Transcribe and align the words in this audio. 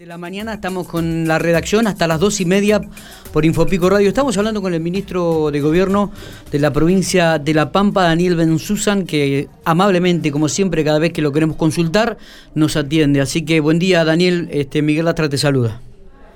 De 0.00 0.06
la 0.06 0.16
mañana 0.16 0.54
estamos 0.54 0.88
con 0.88 1.28
la 1.28 1.38
redacción 1.38 1.86
hasta 1.86 2.06
las 2.06 2.18
dos 2.18 2.40
y 2.40 2.46
media 2.46 2.80
por 3.34 3.44
Infopico 3.44 3.90
Radio. 3.90 4.08
Estamos 4.08 4.38
hablando 4.38 4.62
con 4.62 4.72
el 4.72 4.80
ministro 4.80 5.50
de 5.50 5.60
Gobierno 5.60 6.10
de 6.50 6.58
la 6.58 6.72
provincia 6.72 7.38
de 7.38 7.52
La 7.52 7.70
Pampa, 7.70 8.04
Daniel 8.04 8.34
Bensusan, 8.34 9.04
que 9.04 9.48
amablemente, 9.66 10.32
como 10.32 10.48
siempre, 10.48 10.84
cada 10.84 10.98
vez 10.98 11.12
que 11.12 11.20
lo 11.20 11.32
queremos 11.32 11.56
consultar, 11.58 12.16
nos 12.54 12.78
atiende. 12.78 13.20
Así 13.20 13.44
que 13.44 13.60
buen 13.60 13.78
día, 13.78 14.02
Daniel. 14.02 14.48
Este, 14.52 14.80
Miguel 14.80 15.04
Lastra 15.04 15.28
te 15.28 15.36
saluda. 15.36 15.82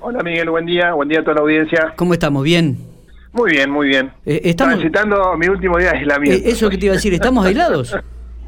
Hola, 0.03 0.23
Miguel. 0.23 0.51
Buen 0.51 0.67
día. 0.67 0.93
Buen 0.93 1.09
día 1.09 1.21
a 1.21 1.23
toda 1.23 1.37
la 1.37 1.41
audiencia. 1.41 1.95
¿Cómo 1.97 2.13
estamos? 2.13 2.45
¿Bien? 2.45 2.77
Muy 3.33 3.53
bien, 3.53 3.71
muy 3.71 3.89
bien. 3.89 4.13
Eh, 4.27 4.43
estamos... 4.45 4.75
Transitando 4.75 5.39
mi 5.39 5.49
último 5.49 5.79
día 5.79 5.93
de 5.93 5.99
aislamiento. 6.01 6.47
Eh, 6.47 6.51
eso 6.51 6.69
que 6.69 6.77
te 6.77 6.85
iba 6.85 6.93
a 6.93 6.97
decir, 6.97 7.15
¿estamos 7.15 7.47
aislados? 7.47 7.97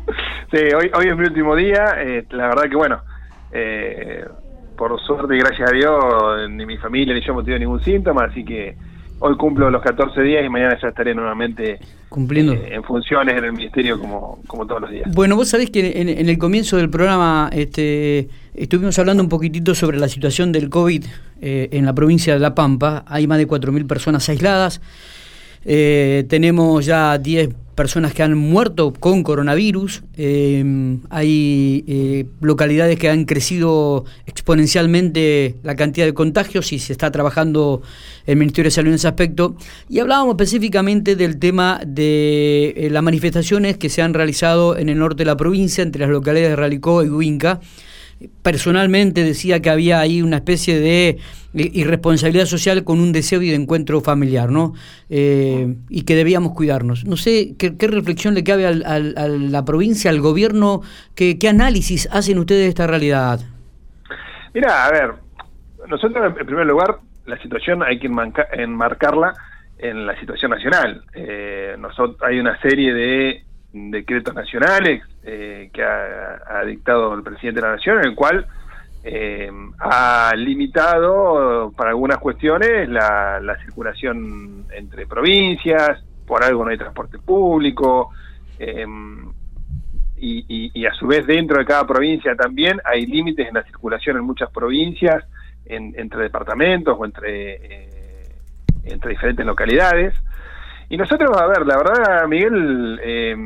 sí, 0.51 0.59
hoy, 0.79 0.91
hoy 0.93 1.09
es 1.09 1.17
mi 1.17 1.25
último 1.25 1.57
día. 1.57 1.95
Eh, 2.03 2.27
la 2.33 2.48
verdad 2.48 2.64
que, 2.69 2.77
bueno... 2.77 3.01
Eh, 3.53 4.27
por 4.77 5.00
suerte 5.00 5.36
y 5.36 5.38
gracias 5.38 5.70
a 5.70 5.74
Dios, 5.74 6.50
ni 6.50 6.66
mi 6.66 6.77
familia 6.77 7.14
ni 7.14 7.20
yo 7.20 7.32
hemos 7.32 7.45
tenido 7.45 7.59
ningún 7.59 7.82
síntoma, 7.82 8.24
así 8.24 8.45
que 8.45 8.77
hoy 9.18 9.37
cumplo 9.37 9.70
los 9.70 9.82
14 9.82 10.20
días 10.23 10.45
y 10.45 10.48
mañana 10.48 10.78
ya 10.80 10.88
estaré 10.88 11.14
nuevamente 11.14 11.78
cumpliendo 12.09 12.52
eh, 12.52 12.74
en 12.74 12.82
funciones 12.82 13.37
en 13.37 13.45
el 13.45 13.52
ministerio 13.52 13.98
como, 13.98 14.38
como 14.46 14.66
todos 14.66 14.82
los 14.82 14.91
días. 14.91 15.10
Bueno, 15.12 15.37
vos 15.37 15.48
sabés 15.48 15.70
que 15.70 16.01
en, 16.01 16.09
el 16.09 16.38
comienzo 16.38 16.77
del 16.77 16.91
programa 16.91 17.51
este, 17.52 18.28
estuvimos 18.54 18.98
hablando 18.98 19.23
un 19.23 19.28
poquitito 19.28 19.74
sobre 19.74 19.98
la 19.98 20.09
situación 20.09 20.52
del 20.52 20.68
COVID 20.68 21.04
eh, 21.40 21.68
en 21.73 21.84
la 21.84 21.95
provincia 21.95 22.34
de 22.34 22.40
La 22.40 22.54
Pampa. 22.54 23.04
Hay 23.06 23.27
más 23.27 23.38
de 23.38 23.48
4.000 23.48 23.87
personas 23.87 24.29
aisladas. 24.29 24.80
Eh, 25.65 26.24
tenemos 26.29 26.87
ya 26.87 27.18
10 27.18 27.66
personas 27.77 28.15
que 28.15 28.23
han 28.25 28.37
muerto 28.37 28.93
con 28.93 29.23
coronavirus. 29.23 30.03
Eh, 30.16 30.98
hay 31.11 31.85
eh, 31.87 32.27
localidades 32.41 32.99
que 32.99 33.09
han 33.09 33.27
crecido 33.27 34.05
exponencialmente 34.27 35.57
la 35.62 35.77
cantidad 35.77 36.07
de 36.07 36.15
contagios 36.15 36.73
y 36.73 36.80
se 36.80 36.93
está 36.93 37.12
trabajando 37.12 37.83
el 38.27 38.37
Ministerio 38.37 38.69
de 38.69 38.73
Salud 38.73 38.89
en 38.89 38.95
ese 38.95 39.09
aspecto. 39.09 39.57
Y 39.88 40.01
hablábamos 40.01 40.33
específicamente 40.33 41.15
del 41.15 41.38
tema 41.38 41.80
de 41.87 42.88
las 42.91 43.02
manifestaciones 43.02 43.77
que 43.77 43.90
se 43.90 44.02
han 44.02 44.15
realizado 44.15 44.77
en 44.77 44.88
el 44.88 44.99
norte 44.99 45.18
de 45.18 45.27
la 45.27 45.37
provincia, 45.37 45.83
entre 45.83 46.01
las 46.01 46.11
localidades 46.11 46.51
de 46.51 46.57
Ralicó 46.57 47.05
y 47.05 47.11
Huinca 47.11 47.61
personalmente 48.42 49.22
decía 49.22 49.60
que 49.60 49.70
había 49.70 50.00
ahí 50.00 50.22
una 50.22 50.36
especie 50.36 50.78
de 50.80 51.18
irresponsabilidad 51.52 52.46
social 52.46 52.84
con 52.84 53.00
un 53.00 53.12
deseo 53.12 53.40
y 53.42 53.48
de 53.48 53.54
encuentro 53.54 54.00
familiar, 54.00 54.50
¿no? 54.50 54.74
Eh, 55.09 55.74
y 55.88 56.04
que 56.04 56.14
debíamos 56.14 56.52
cuidarnos. 56.52 57.04
No 57.04 57.16
sé 57.16 57.54
qué, 57.59 57.74
reflexión 57.87 58.34
le 58.34 58.44
cabe 58.44 58.66
al, 58.66 58.84
a 58.84 59.28
la 59.28 59.64
provincia, 59.64 60.10
al 60.10 60.20
gobierno, 60.20 60.82
qué, 61.14 61.38
qué 61.38 61.48
análisis 61.48 62.09
hacen 62.12 62.38
ustedes 62.38 62.62
de 62.62 62.68
esta 62.68 62.87
realidad. 62.87 63.40
Mira, 64.54 64.87
a 64.87 64.91
ver, 64.91 65.14
nosotros 65.88 66.34
en 66.38 66.47
primer 66.47 66.66
lugar 66.66 66.98
la 67.26 67.38
situación 67.38 67.82
hay 67.82 67.98
que 67.98 68.09
enmarcarla 68.53 69.34
en 69.78 70.06
la 70.06 70.19
situación 70.19 70.53
nacional. 70.53 71.03
Eh, 71.14 71.76
nosotros, 71.78 72.16
hay 72.22 72.38
una 72.38 72.59
serie 72.60 72.94
de 72.94 73.46
decretos 73.91 74.34
nacionales 74.34 75.03
eh, 75.22 75.71
que 75.72 75.82
ha, 75.82 76.62
dictado 76.65 77.15
el 77.15 77.22
presidente 77.22 77.60
de 77.60 77.66
la 77.66 77.75
Nación, 77.75 77.99
en 77.99 78.06
el 78.06 78.15
cual 78.15 78.47
eh, 79.05 79.50
ha 79.78 80.33
limitado 80.37 81.72
para 81.77 81.91
algunas 81.91 82.19
cuestiones 82.19 82.88
la, 82.88 83.56
circulación 83.65 84.65
entre 84.72 85.06
provincias, 85.06 86.03
por 86.27 86.43
algo 86.43 86.65
no 86.65 86.71
hay 86.71 86.78
transporte 86.78 87.19
público, 87.19 88.10
eh, 88.59 88.87
y, 90.19 90.87
a 90.87 90.94
su 90.94 91.06
vez 91.06 91.27
dentro 91.27 91.59
de 91.59 91.66
cada 91.66 91.87
provincia 91.87 92.34
también 92.34 92.81
hay 92.84 93.05
límites 93.05 93.47
en 93.47 93.55
la 93.55 93.62
circulación 93.65 94.16
en 94.16 94.25
muchas 94.25 94.50
provincias, 94.50 95.25
entre 95.66 96.22
departamentos 96.22 96.97
o 96.99 97.05
entre, 97.05 97.88
entre 98.84 99.11
diferentes 99.11 99.44
localidades. 99.44 100.15
Y 100.88 100.97
nosotros, 100.97 101.37
a 101.37 101.47
ver, 101.47 101.66
la 101.66 101.76
verdad, 101.78 102.28
Miguel, 102.28 103.00
eh, 103.03 103.37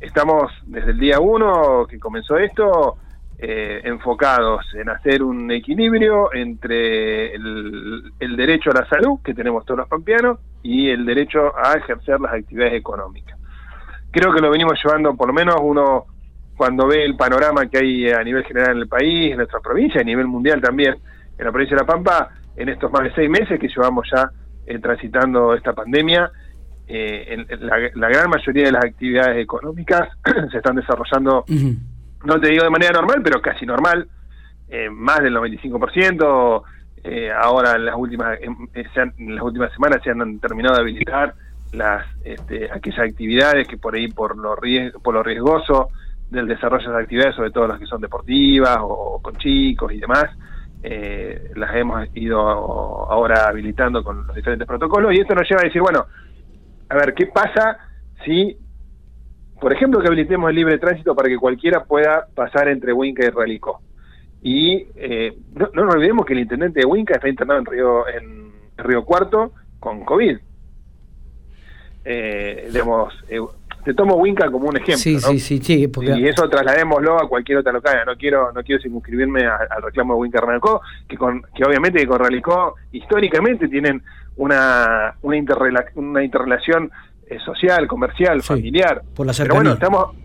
estamos 0.00 0.52
desde 0.66 0.92
el 0.92 0.98
día 0.98 1.18
uno 1.18 1.86
que 1.88 1.98
comenzó 1.98 2.36
esto 2.36 2.98
eh, 3.36 3.80
enfocados 3.82 4.64
en 4.74 4.88
hacer 4.88 5.22
un 5.22 5.50
equilibrio 5.50 6.32
entre 6.32 7.34
el, 7.34 8.36
derecho 8.36 8.70
a 8.70 8.80
la 8.80 8.88
salud 8.88 9.18
que 9.24 9.34
tenemos 9.34 9.64
todos 9.64 9.78
los 9.78 9.88
pampeanos 9.88 10.38
y 10.62 10.88
el 10.88 11.04
derecho 11.04 11.52
a 11.56 11.74
ejercer 11.74 12.20
las 12.20 12.32
actividades 12.32 12.74
económicas. 12.74 13.36
Creo 14.12 14.32
que 14.32 14.40
lo 14.40 14.50
venimos 14.50 14.78
llevando, 14.82 15.16
por 15.16 15.26
lo 15.26 15.34
menos 15.34 15.56
uno 15.60 16.06
cuando 16.56 16.86
ve 16.86 17.04
el 17.04 17.16
panorama 17.16 17.66
que 17.66 17.78
hay 17.78 18.10
a 18.10 18.22
nivel 18.22 18.44
general 18.44 18.76
en 18.76 18.82
el 18.82 18.88
país, 18.88 19.32
en 19.32 19.38
nuestra 19.38 19.58
provincia, 19.58 20.00
a 20.00 20.04
nivel 20.04 20.28
mundial 20.28 20.60
también, 20.60 20.94
en 21.36 21.44
la 21.44 21.50
provincia 21.50 21.76
de 21.76 21.82
La 21.82 21.86
Pampa, 21.86 22.30
en 22.56 22.68
estos 22.68 22.92
más 22.92 23.02
de 23.02 23.14
seis 23.14 23.28
meses 23.28 23.58
que 23.58 23.66
llevamos 23.66 24.08
ya 24.14 24.30
eh, 24.66 24.78
transitando 24.78 25.54
esta 25.54 25.72
pandemia, 25.72 26.30
eh, 26.86 27.46
la, 27.60 28.08
gran 28.08 28.28
mayoría 28.28 28.64
de 28.64 28.72
las 28.72 28.84
actividades 28.84 29.42
económicas 29.42 30.08
se 30.50 30.58
están 30.58 30.76
desarrollando, 30.76 31.44
no 32.24 32.40
te 32.40 32.48
digo 32.48 32.64
de 32.64 32.70
manera 32.70 32.92
normal, 32.92 33.20
pero 33.22 33.40
casi 33.40 33.64
normal, 33.64 34.08
eh, 34.68 34.90
más 34.90 35.20
del 35.20 35.36
95%. 35.36 36.62
Eh, 37.04 37.30
ahora 37.30 37.76
en 37.76 37.84
las 37.84 37.94
últimas 37.96 38.38
eh, 38.40 38.48
en, 39.18 39.34
las 39.34 39.44
últimas 39.44 39.70
semanas 39.72 40.00
se 40.02 40.10
han 40.10 40.38
terminado 40.38 40.76
de 40.76 40.80
habilitar 40.80 41.34
las 41.72 42.06
este, 42.24 42.70
aquellas 42.72 43.00
actividades 43.00 43.68
que 43.68 43.76
por 43.76 43.94
ahí 43.94 44.08
por 44.08 44.38
lo 44.38 44.56
por 45.02 45.14
lo 45.14 45.22
riesgoso 45.22 45.90
del 46.30 46.48
desarrollo 46.48 46.82
de 46.82 46.90
esas 46.90 47.02
actividades, 47.02 47.36
sobre 47.36 47.50
todo 47.50 47.68
las 47.68 47.78
que 47.78 47.86
son 47.86 48.00
deportivas 48.00 48.78
o, 48.80 49.20
con 49.22 49.36
chicos 49.36 49.92
y 49.92 50.00
demás, 50.00 50.24
las 51.54 51.74
hemos 51.76 52.08
ido 52.14 52.40
ahora 52.40 53.48
habilitando 53.48 54.02
con 54.02 54.26
los 54.26 54.34
diferentes 54.34 54.66
protocolos 54.66 55.14
y 55.14 55.20
esto 55.20 55.34
nos 55.34 55.48
lleva 55.48 55.60
a 55.60 55.64
decir, 55.64 55.82
bueno, 55.82 56.06
a 56.88 56.96
ver, 56.96 57.14
¿qué 57.14 57.26
pasa 57.26 57.78
si, 58.24 58.56
por 59.60 59.72
ejemplo, 59.72 60.00
que 60.00 60.06
habilitemos 60.06 60.50
el 60.50 60.56
libre 60.56 60.78
tránsito 60.78 61.14
para 61.14 61.28
que 61.28 61.38
cualquiera 61.38 61.84
pueda 61.84 62.26
pasar 62.34 62.68
entre 62.68 62.92
Huinca 62.92 63.24
y 63.24 63.30
Ralicó? 63.30 63.80
Y 64.42 64.86
eh, 64.96 65.36
no, 65.54 65.70
nos 65.72 65.94
olvidemos 65.94 66.26
que 66.26 66.34
el 66.34 66.40
intendente 66.40 66.80
de 66.80 66.86
Huinca 66.86 67.14
está 67.14 67.28
internado 67.28 67.60
en 67.60 67.66
Río, 67.66 68.08
en 68.08 68.52
Río 68.76 69.04
Cuarto 69.04 69.52
con 69.80 70.04
COVID. 70.04 70.38
Eh, 72.04 72.68
digamos, 72.70 73.14
eh, 73.28 73.40
te 73.84 73.94
tomo 73.94 74.16
Huinca 74.16 74.50
como 74.50 74.68
un 74.68 74.76
ejemplo. 74.76 74.96
Sí, 74.96 75.20
sí, 75.20 75.38
sí, 75.38 75.58
sí. 75.58 75.90
Y 76.16 76.26
eso 76.26 76.48
trasladémoslo 76.48 77.22
a 77.22 77.28
cualquier 77.28 77.58
otra 77.58 77.72
localidad. 77.72 78.06
No 78.06 78.16
quiero 78.16 78.52
no 78.52 78.62
quiero 78.62 78.80
circunscribirme 78.80 79.44
al 79.44 79.82
reclamo 79.82 80.14
de 80.14 80.20
Huinca 80.20 80.40
Ralicó, 80.40 80.80
que, 81.08 81.16
con, 81.16 81.42
que 81.54 81.64
obviamente 81.64 82.06
con 82.06 82.18
Ralicó 82.18 82.76
históricamente 82.92 83.68
tienen 83.68 84.02
una, 84.36 85.14
una, 85.22 85.84
una 85.94 86.24
interrelación 86.24 86.90
eh, 87.26 87.38
social, 87.44 87.86
comercial, 87.86 88.42
familiar. 88.42 89.02
Por 89.14 89.26
la 89.26 89.32
Pero 89.36 89.54
bueno, 89.54 89.72
estamos, 89.72 90.16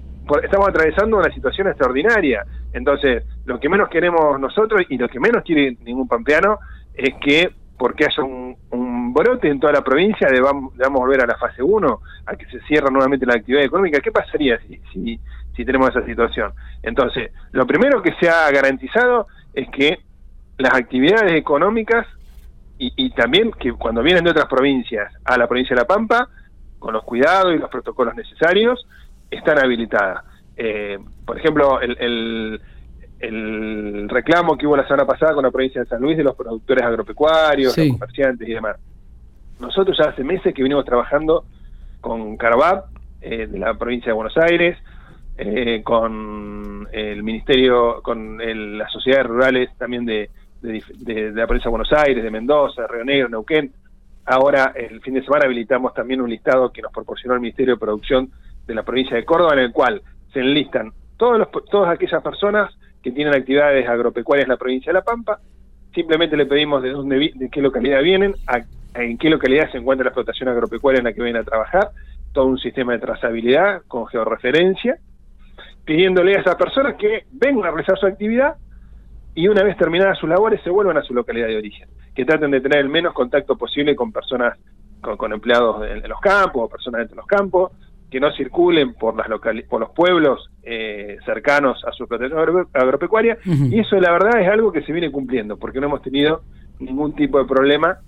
estamos 0.44 0.68
atravesando 0.70 1.18
una 1.18 1.34
situación 1.34 1.68
extraordinaria. 1.68 2.46
Entonces, 2.74 3.24
lo 3.46 3.60
que 3.60 3.70
menos 3.70 3.90
queremos 3.90 4.40
nosotros 4.40 4.82
y 4.90 4.98
lo 4.98 5.08
que 5.08 5.20
menos 5.20 5.44
quiere 5.44 5.78
ningún 5.84 6.08
pampeano 6.08 6.60
es 6.94 7.16
que, 7.22 7.50
porque 7.80 8.06
haya 8.06 8.24
un, 8.24 8.58
brote 9.12 9.50
en 9.50 9.60
toda 9.60 9.74
la 9.74 9.82
provincia, 9.82 10.28
debamos, 10.30 10.78
debamos 10.78 11.00
volver 11.00 11.24
a 11.24 11.26
la 11.26 11.38
fase 11.38 11.64
1, 11.64 12.02
a 12.28 12.36
que 12.36 12.46
se 12.46 12.60
cierre 12.68 12.92
nuevamente 12.92 13.26
la 13.26 13.34
actividad 13.34 13.64
económica. 13.64 14.00
¿Qué 14.00 14.12
pasaría 14.12 14.60
si 14.94 15.20
tenemos 15.66 15.90
esa 15.90 16.06
situación? 16.06 16.54
Entonces, 16.84 17.32
lo 17.52 17.66
primero 17.66 18.04
que 18.04 18.14
se 18.20 18.30
ha 18.30 18.52
garantizado 18.52 19.28
es 19.54 19.68
que 19.70 20.00
las 20.60 20.76
actividades 20.76 21.34
económicas 21.34 22.06
y, 22.82 23.10
también 23.10 23.52
que 23.52 23.74
cuando 23.74 24.02
vienen 24.02 24.24
de 24.24 24.32
otras 24.32 24.48
provincias 24.48 25.14
a 25.26 25.38
la 25.38 25.48
provincia 25.48 25.76
de 25.76 25.82
La 25.82 25.88
Pampa, 25.88 26.30
con 26.80 26.94
los 26.94 27.04
cuidados 27.04 27.54
y 27.54 27.58
los 27.58 27.70
protocolos 27.70 28.16
necesarios, 28.16 28.88
están 29.30 29.60
habilitadas. 29.60 30.24
Eh, 30.56 30.98
por 31.26 31.38
ejemplo, 31.38 31.82
el, 31.82 31.98
el, 32.00 32.62
reclamo 33.20 34.58
que 34.58 34.66
hubo 34.66 34.78
la 34.78 34.88
semana 34.88 35.06
pasada 35.06 35.34
con 35.34 35.44
la 35.44 35.52
provincia 35.52 35.82
de 35.82 35.88
San 35.88 36.02
Luis 36.02 36.18
de 36.18 36.24
los 36.24 36.36
productores 36.36 36.84
agropecuarios, 36.84 37.78
los 37.78 37.92
comerciantes 37.92 38.48
y 38.48 38.54
demás. 38.54 38.78
Nosotros 39.60 39.98
ya 39.98 40.10
hace 40.10 40.24
meses 40.24 40.54
que 40.54 40.64
venimos 40.64 40.86
trabajando 40.86 41.44
con 42.00 42.38
Carvap 42.38 42.86
eh, 43.22 43.48
de 43.48 43.60
la 43.60 43.74
provincia 43.74 44.08
de 44.08 44.14
Buenos 44.14 44.38
Aires, 44.38 44.78
eh, 45.38 45.82
con 45.84 46.88
el 46.92 47.24
Ministerio, 47.24 48.02
con 48.02 48.38
las 48.78 48.92
sociedades 48.92 49.28
rurales 49.28 49.70
también 49.78 50.06
de, 50.06 50.30
de, 50.62 51.32
la 51.32 51.46
provincia 51.46 51.70
de 51.70 51.78
Buenos 51.78 51.92
Aires, 51.94 52.24
de 52.24 52.32
Mendoza, 52.32 52.88
Río 52.88 53.04
Negro, 53.04 53.30
Neuquén. 53.30 53.74
Ahora, 54.26 54.74
el 54.76 55.02
fin 55.02 55.16
de 55.16 55.24
semana, 55.24 55.46
habilitamos 55.46 55.94
también 55.94 56.22
un 56.22 56.30
listado 56.30 56.72
que 56.72 56.82
nos 56.82 56.94
proporcionó 56.94 57.34
el 57.34 57.42
Ministerio 57.42 57.76
de 57.76 57.80
Producción 57.80 58.30
de 58.66 58.76
la 58.76 58.84
provincia 58.84 59.18
de 59.18 59.26
Córdoba, 59.26 59.54
en 59.54 59.60
el 59.60 59.72
cual 59.72 60.02
se 60.32 60.40
enlistan 60.40 60.92
todos 61.18 61.40
los, 61.40 61.48
todas 61.70 61.92
aquellas 61.94 62.22
personas 62.22 62.72
que 63.02 63.12
tienen 63.12 63.34
actividades 63.34 63.88
agropecuarias 63.88 64.46
en 64.46 64.50
la 64.50 64.58
provincia 64.58 64.92
de 64.92 65.00
La 65.00 65.04
Pampa. 65.04 65.40
Simplemente 65.94 66.38
le 66.38 66.46
pedimos 66.46 66.84
de 66.84 66.92
dónde, 66.92 67.32
de 67.34 67.50
qué 67.50 67.62
localidad 67.62 68.02
vienen, 68.02 68.36
en 68.94 69.18
qué 69.18 69.30
localidad 69.30 69.72
se 69.72 69.78
encuentra 69.78 70.06
la 70.06 70.10
explotación 70.10 70.50
agropecuaria 70.50 71.00
en 71.00 71.06
la 71.06 71.14
que 71.14 71.22
vienen 71.22 71.42
a 71.42 71.46
trabajar, 71.46 71.90
todo 72.34 72.46
un 72.46 72.60
sistema 72.60 72.94
de 72.94 73.00
trazabilidad 73.00 73.82
con 73.88 74.08
georreferencia, 74.08 74.98
pidiéndole 75.86 76.36
a 76.36 76.42
esas 76.42 76.56
personas 76.56 76.96
que 76.96 77.26
vengan 77.32 77.66
a 77.66 77.72
realizar 77.72 77.98
su 77.98 78.06
actividad 78.06 78.56
y 79.34 79.48
una 79.48 79.64
vez 79.64 79.78
terminadas 79.78 80.18
sus 80.18 80.30
labores 80.30 80.62
se 80.64 80.70
vuelvan 80.70 80.98
a 80.98 81.02
su 81.02 81.14
localidad 81.14 81.48
de 81.48 81.58
origen, 81.58 81.90
que 82.14 82.26
traten 82.26 82.52
de 82.52 82.62
tener 82.62 82.80
el 82.80 82.90
menos 82.90 83.14
contacto 83.14 83.58
posible 83.58 83.96
con 83.96 84.12
personas, 84.12 84.58
con, 85.02 85.34
empleados 85.34 85.88
en, 85.88 86.08
los 86.08 86.20
campos 86.20 86.64
o 86.66 86.70
personas 86.70 87.00
dentro 87.00 87.16
de 87.16 87.22
los 87.22 87.28
campos, 87.28 87.72
que 88.10 88.20
no 88.20 88.32
circulen 88.34 88.94
por 88.94 89.16
las 89.16 89.28
por 89.70 89.82
los 89.82 89.92
pueblos 89.92 90.50
eh, 90.64 91.18
cercanos 91.26 91.84
a 91.86 91.92
su 91.92 92.08
protección 92.08 92.68
agropecuaria, 92.74 93.38
y 93.46 93.80
eso 93.80 94.00
la 94.00 94.12
verdad 94.12 94.42
es 94.42 94.50
algo 94.50 94.72
que 94.72 94.82
se 94.82 94.92
viene 94.92 95.12
cumpliendo, 95.12 95.58
porque 95.58 95.80
no 95.80 95.88
hemos 95.88 96.02
tenido 96.02 96.42
ningún 96.80 97.14
tipo 97.14 97.40
de 97.40 97.46
problema 97.46 98.00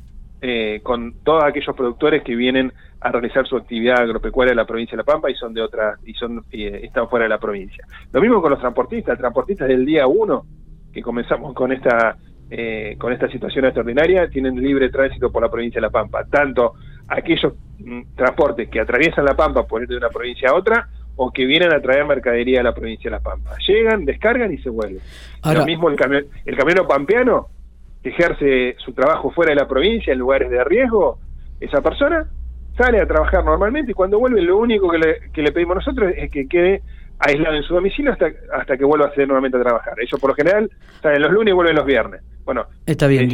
eh, 0.43 0.79
con 0.81 1.13
todos 1.23 1.43
aquellos 1.43 1.75
productores 1.75 2.23
que 2.23 2.35
vienen 2.35 2.73
a 2.99 3.11
realizar 3.11 3.45
su 3.45 3.57
actividad 3.57 4.01
agropecuaria 4.01 4.51
en 4.51 4.57
la 4.57 4.65
provincia 4.65 4.95
de 4.95 4.97
La 4.97 5.03
Pampa 5.03 5.29
y 5.29 5.35
son 5.35 5.53
de 5.53 5.61
otras 5.61 5.99
y 6.03 6.13
son 6.13 6.43
eh, 6.51 6.81
están 6.83 7.07
fuera 7.09 7.25
de 7.25 7.29
la 7.29 7.39
provincia. 7.39 7.85
Lo 8.11 8.19
mismo 8.19 8.41
con 8.41 8.49
los 8.49 8.59
transportistas, 8.59 9.19
transportistas 9.19 9.67
del 9.67 9.85
día 9.85 10.07
uno 10.07 10.45
que 10.91 11.03
comenzamos 11.03 11.53
con 11.53 11.71
esta 11.71 12.17
eh, 12.49 12.95
con 12.97 13.13
esta 13.13 13.29
situación 13.29 13.65
extraordinaria 13.65 14.29
tienen 14.29 14.59
libre 14.59 14.89
tránsito 14.89 15.31
por 15.31 15.43
la 15.43 15.49
provincia 15.49 15.79
de 15.79 15.87
La 15.87 15.91
Pampa, 15.91 16.25
tanto 16.25 16.73
aquellos 17.11 17.53
mm, 17.79 18.15
transportes 18.15 18.69
que 18.69 18.79
atraviesan 18.79 19.25
La 19.25 19.35
Pampa 19.35 19.63
por 19.67 19.81
ir 19.81 19.87
de 19.87 19.97
una 19.97 20.09
provincia 20.09 20.49
a 20.49 20.55
otra 20.55 20.87
o 21.15 21.31
que 21.31 21.45
vienen 21.45 21.73
a 21.73 21.81
traer 21.81 22.05
mercadería 22.05 22.61
a 22.61 22.63
la 22.63 22.73
provincia 22.73 23.09
de 23.09 23.17
La 23.17 23.21
Pampa. 23.21 23.55
Llegan, 23.67 24.05
descargan 24.05 24.51
y 24.53 24.57
se 24.59 24.69
vuelven. 24.69 25.01
Lo 25.43 25.65
mismo 25.65 25.89
el, 25.89 25.95
camión, 25.95 26.25
el 26.45 26.55
camionero 26.55 26.87
pampeano 26.87 27.47
que 28.01 28.09
ejerce 28.09 28.75
su 28.83 28.93
trabajo 28.93 29.29
fuera 29.31 29.51
de 29.51 29.55
la 29.57 29.67
provincia 29.67 30.13
en 30.13 30.19
lugares 30.19 30.49
de 30.49 30.63
riesgo, 30.63 31.19
esa 31.59 31.81
persona 31.81 32.27
sale 32.77 32.99
a 32.99 33.05
trabajar 33.05 33.43
normalmente 33.43 33.91
y 33.91 33.93
cuando 33.93 34.17
vuelve 34.17 34.41
lo 34.41 34.57
único 34.57 34.89
que 34.89 34.97
le, 34.97 35.31
que 35.31 35.41
le 35.41 35.51
pedimos 35.51 35.75
nosotros 35.75 36.13
es 36.15 36.31
que 36.31 36.47
quede 36.47 36.81
aislado 37.19 37.55
en 37.55 37.63
su 37.63 37.75
domicilio 37.75 38.11
hasta, 38.13 38.31
hasta 38.53 38.77
que 38.77 38.85
vuelva 38.85 39.07
a 39.07 39.13
ser 39.13 39.27
nuevamente 39.27 39.57
a 39.57 39.61
trabajar. 39.61 39.93
Ellos 39.99 40.19
por 40.19 40.31
lo 40.31 40.35
general 40.35 40.71
salen 41.01 41.21
los 41.21 41.31
lunes 41.31 41.51
y 41.51 41.55
vuelven 41.55 41.75
los 41.75 41.85
viernes. 41.85 42.21
Bueno, 42.43 42.65
está 42.85 43.05
bien. 43.05 43.29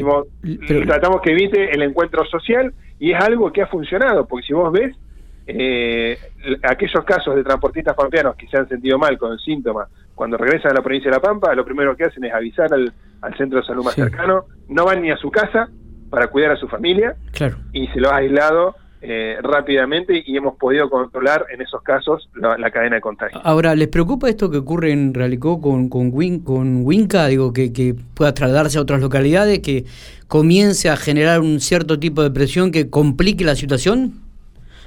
Tratamos 0.85 1.21
que 1.21 1.31
evite 1.31 1.71
el 1.71 1.81
encuentro 1.83 2.25
social 2.25 2.73
y 2.99 3.11
es 3.11 3.21
algo 3.21 3.51
que 3.51 3.61
ha 3.61 3.67
funcionado, 3.67 4.25
porque 4.25 4.47
si 4.47 4.53
vos 4.53 4.71
ves, 4.71 4.95
eh, 5.45 6.17
aquellos 6.63 7.05
casos 7.05 7.35
de 7.35 7.43
transportistas 7.43 7.95
pampeanos 7.95 8.35
que 8.35 8.47
se 8.47 8.57
han 8.57 8.67
sentido 8.67 8.97
mal 8.97 9.17
con 9.17 9.37
síntomas, 9.39 9.89
cuando 10.13 10.35
regresan 10.35 10.71
a 10.71 10.75
la 10.75 10.81
provincia 10.81 11.09
de 11.11 11.15
La 11.15 11.21
Pampa, 11.21 11.53
lo 11.53 11.63
primero 11.63 11.95
que 11.95 12.05
hacen 12.05 12.23
es 12.25 12.33
avisar 12.33 12.73
al, 12.73 12.91
centro 13.37 13.59
de 13.59 13.65
salud 13.65 13.83
más 13.83 13.93
cercano, 13.93 14.45
no 14.67 14.85
van 14.85 15.01
ni 15.01 15.11
a 15.11 15.17
su 15.17 15.29
casa 15.29 15.69
para 16.09 16.27
cuidar 16.27 16.51
a 16.51 16.55
su 16.55 16.67
familia 16.67 17.15
claro. 17.33 17.57
y 17.71 17.87
se 17.87 17.99
lo 17.99 18.09
ha 18.09 18.17
aislado 18.17 18.75
eh, 19.01 19.37
rápidamente 19.41 20.23
y 20.25 20.37
hemos 20.37 20.57
podido 20.57 20.89
controlar 20.89 21.45
en 21.51 21.61
esos 21.61 21.81
casos 21.83 22.29
la, 22.35 22.71
cadena 22.71 22.95
de 22.95 23.01
contagio. 23.01 23.39
Ahora, 23.43 23.75
¿les 23.75 23.87
preocupa 23.87 24.29
esto 24.29 24.49
que 24.49 24.57
ocurre 24.57 24.91
en 24.91 25.13
Realicó 25.13 25.61
con, 25.61 25.87
con, 25.89 26.09
Win, 26.11 26.39
con 26.39 26.85
Winca? 26.85 27.27
Digo, 27.27 27.53
que, 27.53 27.71
que 27.71 27.95
pueda 28.15 28.33
trasladarse 28.33 28.77
a 28.77 28.81
otras 28.81 28.99
localidades, 28.99 29.59
que 29.59 29.85
comience 30.27 30.89
a 30.89 30.97
generar 30.97 31.41
un 31.41 31.59
cierto 31.59 31.99
tipo 31.99 32.23
de 32.23 32.31
presión 32.31 32.71
que 32.71 32.89
complique 32.89 33.43
la 33.43 33.55
situación 33.55 34.13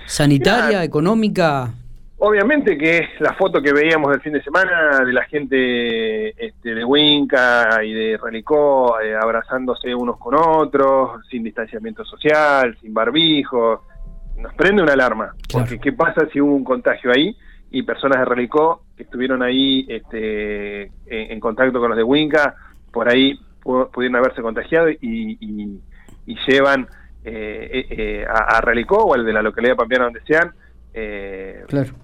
sanitaria, 0.07 0.83
económica. 0.83 1.73
Obviamente 2.19 2.77
que 2.77 3.09
la 3.21 3.33
foto 3.33 3.63
que 3.63 3.73
veíamos 3.73 4.15
el 4.15 4.21
fin 4.21 4.35
de 4.35 4.43
semana 4.43 5.03
de 5.07 5.13
la 5.13 5.25
gente 5.25 6.29
este, 6.31 6.75
de 6.75 6.85
Winca 6.85 7.83
y 7.83 7.95
de 7.95 8.19
Relicó 8.23 9.01
eh, 9.01 9.15
abrazándose 9.15 9.95
unos 9.95 10.19
con 10.19 10.35
otros, 10.35 11.27
sin 11.31 11.43
distanciamiento 11.43 12.05
social, 12.05 12.77
sin 12.79 12.93
barbijo, 12.93 13.85
nos 14.41 14.55
prende 14.55 14.83
una 14.83 14.93
alarma. 14.93 15.35
Porque 15.53 15.79
¿qué 15.79 15.93
pasa 15.93 16.27
si 16.33 16.41
hubo 16.41 16.55
un 16.55 16.65
contagio 16.65 17.11
ahí 17.13 17.37
y 17.71 17.83
personas 17.83 18.19
de 18.19 18.25
Relicó 18.25 18.83
que 18.97 19.05
estuvieron 19.05 19.43
ahí 19.43 19.87
este, 19.89 20.91
en, 21.07 21.41
contacto 21.41 21.79
con 21.79 21.91
los 21.91 21.97
de 21.97 22.03
Winca, 22.03 22.55
por 22.93 23.09
ahí 23.09 23.39
pudieron 23.63 24.17
haberse 24.17 24.43
contagiado 24.43 24.91
y, 24.91 25.81
llevan 26.47 26.87
eh, 27.25 27.87
eh, 27.91 28.27
a, 28.29 28.57
a, 28.57 28.61
Relicó 28.61 28.97
o 28.97 29.15
al 29.15 29.25
de 29.25 29.33
la 29.33 29.43
localidad 29.43 29.77
pampeana 29.77 30.05
donde 30.07 30.23
sean. 30.23 30.53
claro 31.69 31.95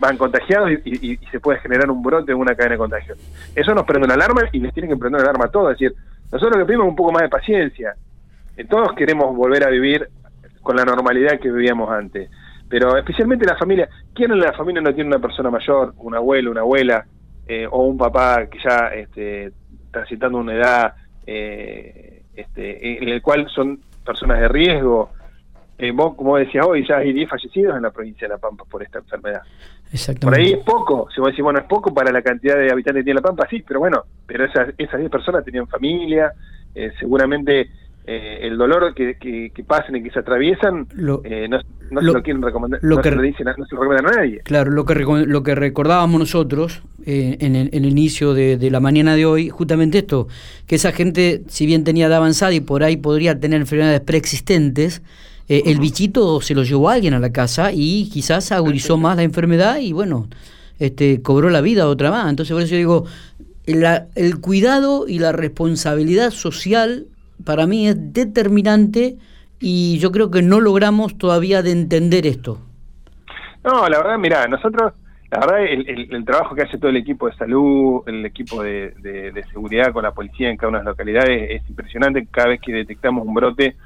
van 0.00 0.16
contagiados 0.16 0.70
y, 0.84 1.16
se 1.30 1.40
puede 1.40 1.60
generar 1.60 1.90
un 1.90 2.02
brote 2.02 2.32
en 2.32 2.38
una 2.38 2.54
cadena 2.54 2.74
de 2.74 2.78
contagio. 2.78 3.14
Eso 3.54 3.74
nos 3.74 3.84
prende 3.84 4.06
una 4.06 4.14
alarma 4.14 4.42
y 4.52 4.60
les 4.60 4.72
tiene 4.72 4.88
que 4.88 4.96
prender 4.96 5.20
una 5.20 5.30
alarma 5.30 5.46
a 5.46 5.50
todos. 5.50 5.72
Es 5.72 5.78
decir, 5.78 5.96
nosotros 6.30 6.56
lo 6.56 6.58
que 6.58 6.66
pedimos 6.66 6.88
un 6.88 6.96
poco 6.96 7.12
más 7.12 7.22
de 7.22 7.28
paciencia. 7.28 7.94
Eh, 8.56 8.64
todos 8.64 8.92
queremos 8.94 9.34
volver 9.36 9.64
a 9.64 9.70
vivir 9.70 10.08
con 10.62 10.76
la 10.76 10.84
normalidad 10.84 11.38
que 11.40 11.50
vivíamos 11.50 11.90
antes. 11.90 12.30
Pero 12.68 12.96
especialmente 12.96 13.46
la 13.46 13.56
familia, 13.56 13.88
¿quién 14.14 14.32
en 14.32 14.40
la 14.40 14.52
familia 14.52 14.82
no 14.82 14.94
tiene 14.94 15.08
una 15.08 15.18
persona 15.18 15.50
mayor, 15.50 15.94
un 15.98 16.14
abuelo, 16.14 16.50
una 16.50 16.60
abuela, 16.60 17.06
eh, 17.46 17.66
o 17.70 17.84
un 17.84 17.96
papá 17.96 18.46
que 18.46 18.58
ya 18.62 18.88
este, 18.88 19.52
transitando 19.90 20.38
una 20.38 20.54
edad 20.54 20.94
eh, 21.26 22.22
este, 22.34 23.02
en 23.02 23.08
el 23.08 23.22
cual 23.22 23.48
son 23.48 23.80
personas 24.04 24.40
de 24.40 24.48
riesgo? 24.48 25.10
Eh, 25.78 25.92
vos, 25.92 26.16
como 26.16 26.36
decías 26.36 26.66
hoy, 26.66 26.84
ya 26.86 26.96
hay 26.96 27.12
10 27.12 27.30
fallecidos 27.30 27.76
en 27.76 27.82
la 27.82 27.92
provincia 27.92 28.26
de 28.26 28.34
La 28.34 28.38
Pampa 28.38 28.64
por 28.64 28.82
esta 28.82 28.98
enfermedad. 28.98 29.42
Por 30.20 30.34
ahí 30.34 30.52
es 30.52 30.58
poco, 30.58 31.08
si 31.14 31.20
vos 31.20 31.30
decís, 31.30 31.42
bueno, 31.42 31.60
es 31.60 31.66
poco 31.66 31.94
para 31.94 32.10
la 32.10 32.20
cantidad 32.20 32.56
de 32.56 32.70
habitantes 32.70 33.02
que 33.02 33.04
tiene 33.04 33.20
La 33.20 33.26
Pampa, 33.26 33.46
sí, 33.48 33.64
pero 33.66 33.78
bueno, 33.78 34.02
pero 34.26 34.44
esas, 34.44 34.74
esas 34.76 34.98
10 34.98 35.08
personas 35.10 35.44
tenían 35.44 35.68
familia, 35.68 36.32
eh, 36.74 36.90
seguramente 36.98 37.70
eh, 38.10 38.46
el 38.46 38.56
dolor 38.56 38.94
que, 38.94 39.16
que, 39.18 39.64
pasen 39.64 39.96
y 39.96 40.02
que 40.02 40.10
se 40.10 40.20
atraviesan 40.20 40.86
no, 40.96 41.20
no 41.90 42.00
se 42.00 42.06
lo 42.06 42.22
quieren 42.22 42.40
recomendar, 42.40 42.80
no, 42.82 43.02
se 43.02 43.10
lo 43.10 43.20
dicen, 43.20 43.46
no 43.58 43.66
se 43.66 43.74
lo 43.74 43.82
recomiendan 43.82 44.14
a 44.14 44.16
nadie. 44.20 44.40
Claro, 44.44 44.70
lo 44.70 44.86
que, 44.86 44.94
lo 44.94 45.42
que 45.42 45.54
recordábamos 45.54 46.18
nosotros 46.18 46.82
en 47.04 47.54
el, 47.54 47.68
en, 47.70 47.84
el, 47.84 47.90
inicio 47.90 48.32
de, 48.32 48.56
de, 48.56 48.70
la 48.70 48.80
mañana 48.80 49.14
de 49.14 49.26
hoy, 49.26 49.50
justamente 49.50 49.98
esto, 49.98 50.26
que 50.66 50.76
esa 50.76 50.92
gente, 50.92 51.42
si 51.48 51.66
bien 51.66 51.84
tenía 51.84 52.06
edad 52.06 52.16
avanzada 52.16 52.54
y 52.54 52.60
por 52.60 52.82
ahí 52.82 52.96
podría 52.96 53.38
tener 53.38 53.60
enfermedades 53.60 54.00
preexistentes, 54.00 55.02
eh, 55.50 55.64
el 55.66 55.78
bichito 55.78 56.40
se 56.40 56.54
lo 56.54 56.62
llevó 56.62 56.88
a 56.88 56.94
alguien 56.94 57.12
a 57.12 57.18
la 57.18 57.30
casa 57.30 57.72
y 57.72 58.08
quizás 58.10 58.52
agudizó 58.52 58.96
más 58.96 59.16
la 59.16 59.22
enfermedad 59.22 59.80
y 59.80 59.92
bueno, 59.92 60.28
este 60.78 61.20
cobró 61.20 61.50
la 61.50 61.60
vida 61.60 61.88
otra 61.88 62.10
más. 62.10 62.30
Entonces 62.30 62.54
por 62.54 62.62
eso 62.62 62.72
yo 62.72 62.78
digo, 62.78 63.04
el 63.66 64.40
cuidado 64.40 65.06
y 65.08 65.18
la 65.18 65.32
responsabilidad 65.32 66.30
social 66.30 67.06
para 67.44 67.66
mí 67.66 67.88
es 67.88 68.12
determinante 68.12 69.16
y 69.60 69.98
yo 69.98 70.12
creo 70.12 70.30
que 70.30 70.42
no 70.42 70.60
logramos 70.60 71.18
todavía 71.18 71.62
de 71.62 71.72
entender 71.72 72.26
esto. 72.26 72.58
No, 73.64 73.88
la 73.88 73.98
verdad, 73.98 74.18
mira, 74.18 74.46
nosotros, 74.46 74.92
la 75.30 75.40
verdad, 75.40 75.64
el, 75.64 76.24
trabajo 76.24 76.54
que 76.54 76.62
hace 76.62 76.78
todo 76.78 76.90
el 76.90 76.96
equipo 76.96 77.28
de 77.28 77.34
salud, 77.34 78.02
el 78.06 78.24
equipo 78.24 78.62
de, 78.62 78.92
de, 79.00 79.44
seguridad 79.52 79.92
con 79.92 80.04
la 80.04 80.12
policía 80.12 80.48
en 80.48 80.56
cada 80.56 80.70
una 80.70 80.78
de 80.78 80.84
las 80.84 80.92
localidades 80.92 81.50
es 81.50 81.68
impresionante. 81.68 82.26
Cada 82.30 82.48
vez 82.48 82.60
que 82.60 82.72
detectamos 82.72 83.26
un 83.26 83.34
brote, 83.34 83.76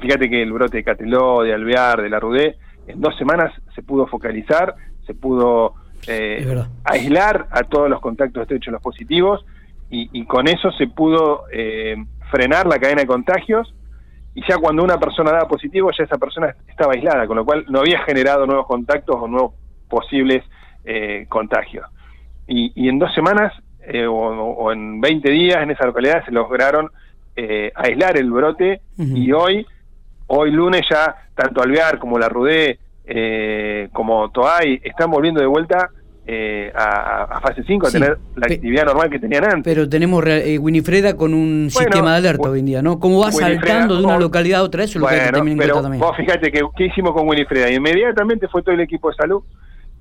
Fíjate 0.00 0.30
que 0.30 0.42
el 0.42 0.52
brote 0.52 0.78
de 0.78 0.84
Cateló, 0.84 1.42
de 1.42 1.52
Alvear, 1.52 2.02
de 2.02 2.08
la 2.08 2.20
Rudé, 2.20 2.56
en 2.86 3.00
dos 3.00 3.16
semanas 3.16 3.52
se 3.74 3.82
pudo 3.82 4.06
focalizar, 4.06 4.74
se 5.06 5.14
pudo 5.14 5.74
eh, 6.06 6.46
aislar 6.84 7.48
a 7.50 7.62
todos 7.62 7.90
los 7.90 8.00
contactos 8.00 8.42
estrechos, 8.42 8.72
los 8.72 8.82
positivos, 8.82 9.44
y, 9.94 10.24
con 10.24 10.48
eso 10.48 10.72
se 10.72 10.86
pudo 10.86 11.44
eh, 11.52 12.02
frenar 12.32 12.66
la 12.66 12.80
cadena 12.80 13.02
de 13.02 13.06
contagios, 13.06 13.72
y 14.34 14.42
ya 14.48 14.58
cuando 14.58 14.82
una 14.82 14.98
persona 14.98 15.30
daba 15.30 15.46
positivo, 15.46 15.90
ya 15.96 16.02
esa 16.04 16.18
persona 16.18 16.56
estaba 16.66 16.94
aislada, 16.94 17.28
con 17.28 17.36
lo 17.36 17.44
cual 17.44 17.64
no 17.68 17.80
había 17.80 18.02
generado 18.02 18.46
nuevos 18.46 18.66
contactos 18.66 19.14
o 19.20 19.28
nuevos 19.28 19.52
posibles 19.88 20.42
eh, 20.84 21.26
contagios. 21.28 21.86
Y, 22.48 22.88
en 22.88 22.98
dos 22.98 23.14
semanas 23.14 23.52
o, 24.08 24.12
o, 24.12 24.72
en 24.72 25.00
20 25.00 25.30
días 25.30 25.62
en 25.62 25.70
esa 25.70 25.86
localidad 25.86 26.24
se 26.24 26.32
lograron 26.32 26.90
eh, 27.34 27.72
aislar 27.74 28.18
el 28.18 28.30
brote 28.30 28.82
y 28.98 29.32
hoy, 29.32 29.66
hoy 30.26 30.50
lunes 30.50 30.82
ya 30.90 31.16
tanto 31.34 31.62
Alvear 31.62 31.98
como 31.98 32.18
la 32.18 32.28
Rudé 32.28 32.78
eh, 33.06 33.88
como 33.92 34.30
Toay 34.30 34.80
están 34.84 35.10
volviendo 35.10 35.40
de 35.40 35.46
vuelta 35.46 35.88
eh, 36.26 36.72
a, 36.74 37.40
fase 37.40 37.64
5 37.64 37.86
a 37.86 37.90
tener 37.90 38.18
la 38.36 38.46
actividad 38.46 38.84
normal 38.84 39.10
que 39.10 39.18
tenían 39.18 39.44
antes. 39.44 39.64
Pero 39.64 39.88
tenemos 39.88 40.24
eh, 40.26 40.58
Winifreda 40.58 41.16
con 41.16 41.34
un 41.34 41.68
sistema 41.70 42.12
de 42.12 42.18
alerta 42.18 42.48
hoy 42.48 42.60
en 42.60 42.66
día, 42.66 42.82
¿no? 42.82 42.98
¿Cómo 43.00 43.20
va 43.20 43.32
saltando 43.32 43.96
de 43.96 44.04
una 44.04 44.18
localidad 44.18 44.60
a 44.60 44.62
otra? 44.64 44.84
Eso 44.84 44.98
es 44.98 45.02
lo 45.02 45.08
que 45.08 45.14
hay 45.14 45.26
que 45.26 45.32
también 45.32 45.58
pero 45.58 45.82
Vos 45.82 46.16
fíjate 46.16 46.50
que, 46.50 46.60
¿qué 46.76 46.86
hicimos 46.86 47.12
con 47.12 47.28
Winifreda? 47.28 47.70
Inmediatamente 47.70 48.48
fue 48.48 48.62
todo 48.62 48.74
el 48.74 48.80
equipo 48.80 49.10
de 49.10 49.16
salud 49.16 49.42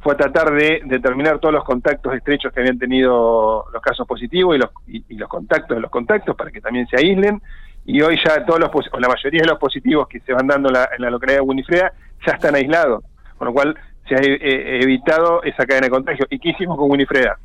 fue 0.02 0.14
a 0.14 0.18
tratar 0.18 0.52
de 0.52 0.82
determinar 0.86 1.40
todos 1.40 1.54
los 1.54 1.64
contactos 1.64 2.14
estrechos 2.16 2.52
que 2.52 2.60
habían 2.60 2.80
tenido 2.80 3.66
los 3.72 3.82
casos 3.82 4.08
positivos 4.08 4.56
y 4.56 4.60
los, 4.60 4.70
y, 4.88 5.16
los 5.16 5.30
contactos 5.30 5.78
de 5.78 5.82
los 5.82 5.92
contactos 5.92 6.36
para 6.36 6.52
que 6.52 6.60
también 6.60 6.88
se 6.88 6.98
aíslen. 6.98 7.42
Y 7.86 8.02
hoy 8.02 8.20
ya 8.24 8.46
todos 8.46 8.60
los, 8.60 8.70
o 8.74 9.00
la 9.00 9.08
mayoría 9.08 9.42
de 9.42 9.48
los 9.48 9.60
positivos 9.60 10.08
que 10.08 10.20
se 10.22 10.34
van 10.34 10.48
dando 10.48 10.70
en 10.70 11.02
la, 11.02 11.10
localidad 11.10 11.40
de 11.40 11.46
Winifreda 11.46 11.94
ya 12.26 12.34
están 12.34 12.56
aislados, 12.56 13.04
con 13.38 13.48
lo 13.48 13.54
cual 13.54 13.76
se 14.08 14.16
ha 14.16 14.20
eh, 14.20 14.38
eh, 14.42 14.80
evitado 14.82 15.44
esa 15.44 15.66
cadena 15.66 15.88
de 15.88 15.92
contagio. 15.92 16.26
¿Y 16.30 16.40
qué 16.40 16.50
hicimos 16.50 16.78
con 16.78 16.90
Winifreda? 16.90 17.38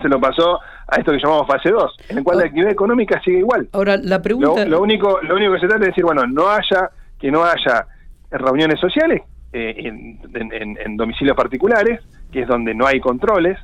Se 0.00 0.08
lo 0.08 0.20
pasó 0.20 0.58
a 0.88 0.96
esto 0.96 1.12
que 1.12 1.18
llamamos 1.18 1.46
fase 1.46 1.70
2, 1.70 1.96
en 2.08 2.18
el 2.18 2.24
cual 2.24 2.38
la 2.38 2.44
actividad 2.44 2.70
económica 2.70 3.20
sigue 3.22 3.38
igual. 3.38 3.68
Ahora, 3.72 3.96
la 3.96 4.20
pregunta... 4.20 4.64
Lo, 4.66 4.82
único, 4.82 5.20
lo 5.22 5.36
único 5.36 5.52
que 5.54 5.60
se 5.60 5.68
trata 5.68 5.84
es 5.84 5.90
decir, 5.90 6.04
bueno, 6.04 6.26
no 6.26 6.48
haya, 6.48 6.90
que 7.18 7.30
no 7.30 7.44
haya 7.44 7.86
reuniones 8.30 8.80
sociales, 8.80 9.22
eh, 9.52 9.74
en, 9.84 10.96
domicilios 10.96 11.36
particulares, 11.36 12.00
que 12.32 12.42
es 12.42 12.48
donde 12.48 12.74
no 12.74 12.86
hay 12.86 12.98
controles, 12.98 13.56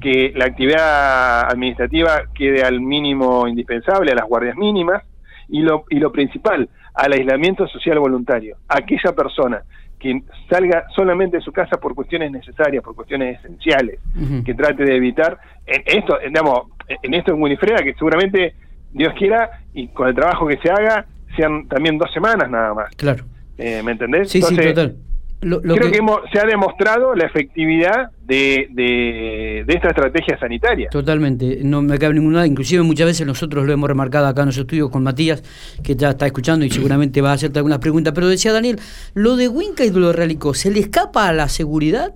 que 0.00 0.32
la 0.34 0.46
actividad 0.46 1.50
administrativa 1.50 2.22
quede 2.34 2.62
al 2.62 2.80
mínimo 2.80 3.46
indispensable, 3.46 4.12
a 4.12 4.14
las 4.14 4.26
guardias 4.26 4.56
mínimas, 4.56 5.02
y 5.48 5.60
lo, 5.60 5.84
y 5.90 5.98
lo 5.98 6.10
principal, 6.10 6.68
al 6.94 7.12
aislamiento 7.12 7.66
social 7.68 7.98
voluntario. 7.98 8.56
Aquella 8.68 9.12
persona 9.12 9.62
que 10.04 10.22
salga 10.50 10.84
solamente 10.94 11.38
de 11.38 11.42
su 11.42 11.50
casa 11.50 11.78
por 11.78 11.94
cuestiones 11.94 12.30
necesarias, 12.30 12.84
por 12.84 12.94
cuestiones 12.94 13.38
esenciales, 13.38 13.98
que 14.44 14.52
trate 14.52 14.84
de 14.84 14.96
evitar, 14.96 15.38
en 15.66 15.82
esto, 15.86 16.18
digamos, 16.22 16.64
en 16.86 17.14
esto 17.14 17.32
en 17.32 17.40
Winifreda, 17.40 17.78
que 17.78 17.94
seguramente 17.94 18.54
Dios 18.92 19.14
quiera, 19.18 19.62
y 19.72 19.88
con 19.88 20.08
el 20.08 20.14
trabajo 20.14 20.46
que 20.46 20.58
se 20.58 20.70
haga, 20.70 21.06
sean 21.34 21.66
también 21.68 21.96
dos 21.96 22.12
semanas 22.12 22.50
nada 22.50 22.74
más. 22.74 22.94
Claro. 22.96 23.24
Eh, 23.56 23.82
¿Me 23.82 23.92
entendés? 23.92 24.30
Sí, 24.30 24.42
sí, 24.42 24.54
total 24.54 24.94
creo 25.40 25.90
que, 25.90 26.00
se 26.32 26.38
ha 26.38 26.46
demostrado 26.46 27.14
la 27.14 27.26
efectividad 27.26 28.10
de, 28.24 28.68
de, 28.70 29.64
esta 29.68 29.88
estrategia 29.88 30.38
sanitaria. 30.38 30.88
Totalmente, 30.90 31.60
no 31.62 31.82
me 31.82 31.98
cabe 31.98 32.14
ninguna 32.14 32.38
duda. 32.38 32.46
Inclusive 32.46 32.82
muchas 32.82 33.06
veces 33.06 33.26
nosotros 33.26 33.66
lo 33.66 33.72
hemos 33.72 33.88
remarcado 33.88 34.26
acá 34.26 34.42
en 34.42 34.46
los 34.46 34.56
estudios 34.56 34.90
con 34.90 35.02
Matías, 35.02 35.42
que 35.82 35.96
ya 35.96 36.10
está 36.10 36.26
escuchando 36.26 36.64
y 36.64 36.70
seguramente 36.70 37.20
va 37.20 37.30
a 37.30 37.34
hacerte 37.34 37.58
algunas 37.58 37.78
preguntas. 37.78 38.12
Pero 38.14 38.28
decía 38.28 38.52
Daniel, 38.52 38.78
lo 39.14 39.36
de 39.36 39.48
Winca 39.48 39.84
y 39.84 39.90
lo 39.90 40.12
de 40.12 40.38
¿se 40.54 40.70
le 40.70 40.80
escapa 40.80 41.28
a 41.28 41.32
la 41.32 41.48
seguridad? 41.48 42.14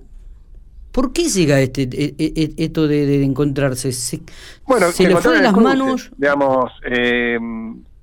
¿Por 0.91 1.13
qué 1.13 1.29
llega 1.29 1.61
este, 1.61 1.83
e, 1.83 2.15
e, 2.17 2.33
e, 2.35 2.53
esto 2.57 2.87
de, 2.87 3.23
encontrarse? 3.23 3.91
¿Se, 3.91 4.21
bueno, 4.65 4.91
se 4.91 5.07
le 5.07 5.15
fue 5.17 5.35
de 5.35 5.43
las 5.43 5.55
manos? 5.55 6.11
Digamos, 6.17 6.71
eh, 6.83 7.37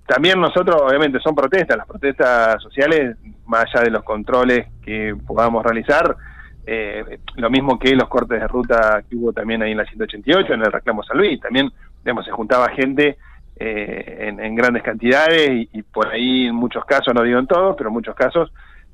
también 0.07 0.41
nosotros, 0.41 0.81
obviamente, 0.83 1.19
son 1.21 1.35
protestas, 1.35 1.77
las 1.77 1.87
protestas 1.87 2.63
sociales, 2.63 3.17
más 3.47 3.65
allá 3.65 3.85
de 3.85 3.91
los 3.91 4.05
controles 4.05 4.69
que 4.83 5.17
podamos 5.27 5.65
realizar, 5.65 6.17
eh, 6.65 7.19
lo 7.37 7.51
mismo 7.51 7.79
que 7.79 7.95
los 7.95 8.09
cortes 8.09 8.41
de 8.41 8.47
ruta 8.47 9.03
que 9.09 9.17
hubo 9.17 9.33
también 9.33 9.63
ahí 9.63 9.73
en 9.73 9.79
la 9.79 9.85
188, 9.85 10.53
en 10.53 10.63
el 10.63 10.73
reclamo 10.73 11.03
San 11.03 11.19
Luis, 11.19 11.41
también, 11.41 11.71
digamos, 12.05 12.25
se 12.25 12.31
juntaba 12.31 12.69
gente 12.71 13.19
eh, 13.57 14.35
en, 14.39 14.55
grandes 14.55 14.83
cantidades 14.85 15.69
y, 15.73 15.83
por 15.83 16.09
ahí 16.09 16.47
en 16.47 16.55
muchos 16.55 16.85
casos, 16.85 17.13
no 17.13 17.23
digo 17.23 17.39
en 17.39 17.47
todos, 17.47 17.75
pero 17.77 17.89
en 17.91 17.95
muchos 17.95 18.15
casos, 18.15 18.53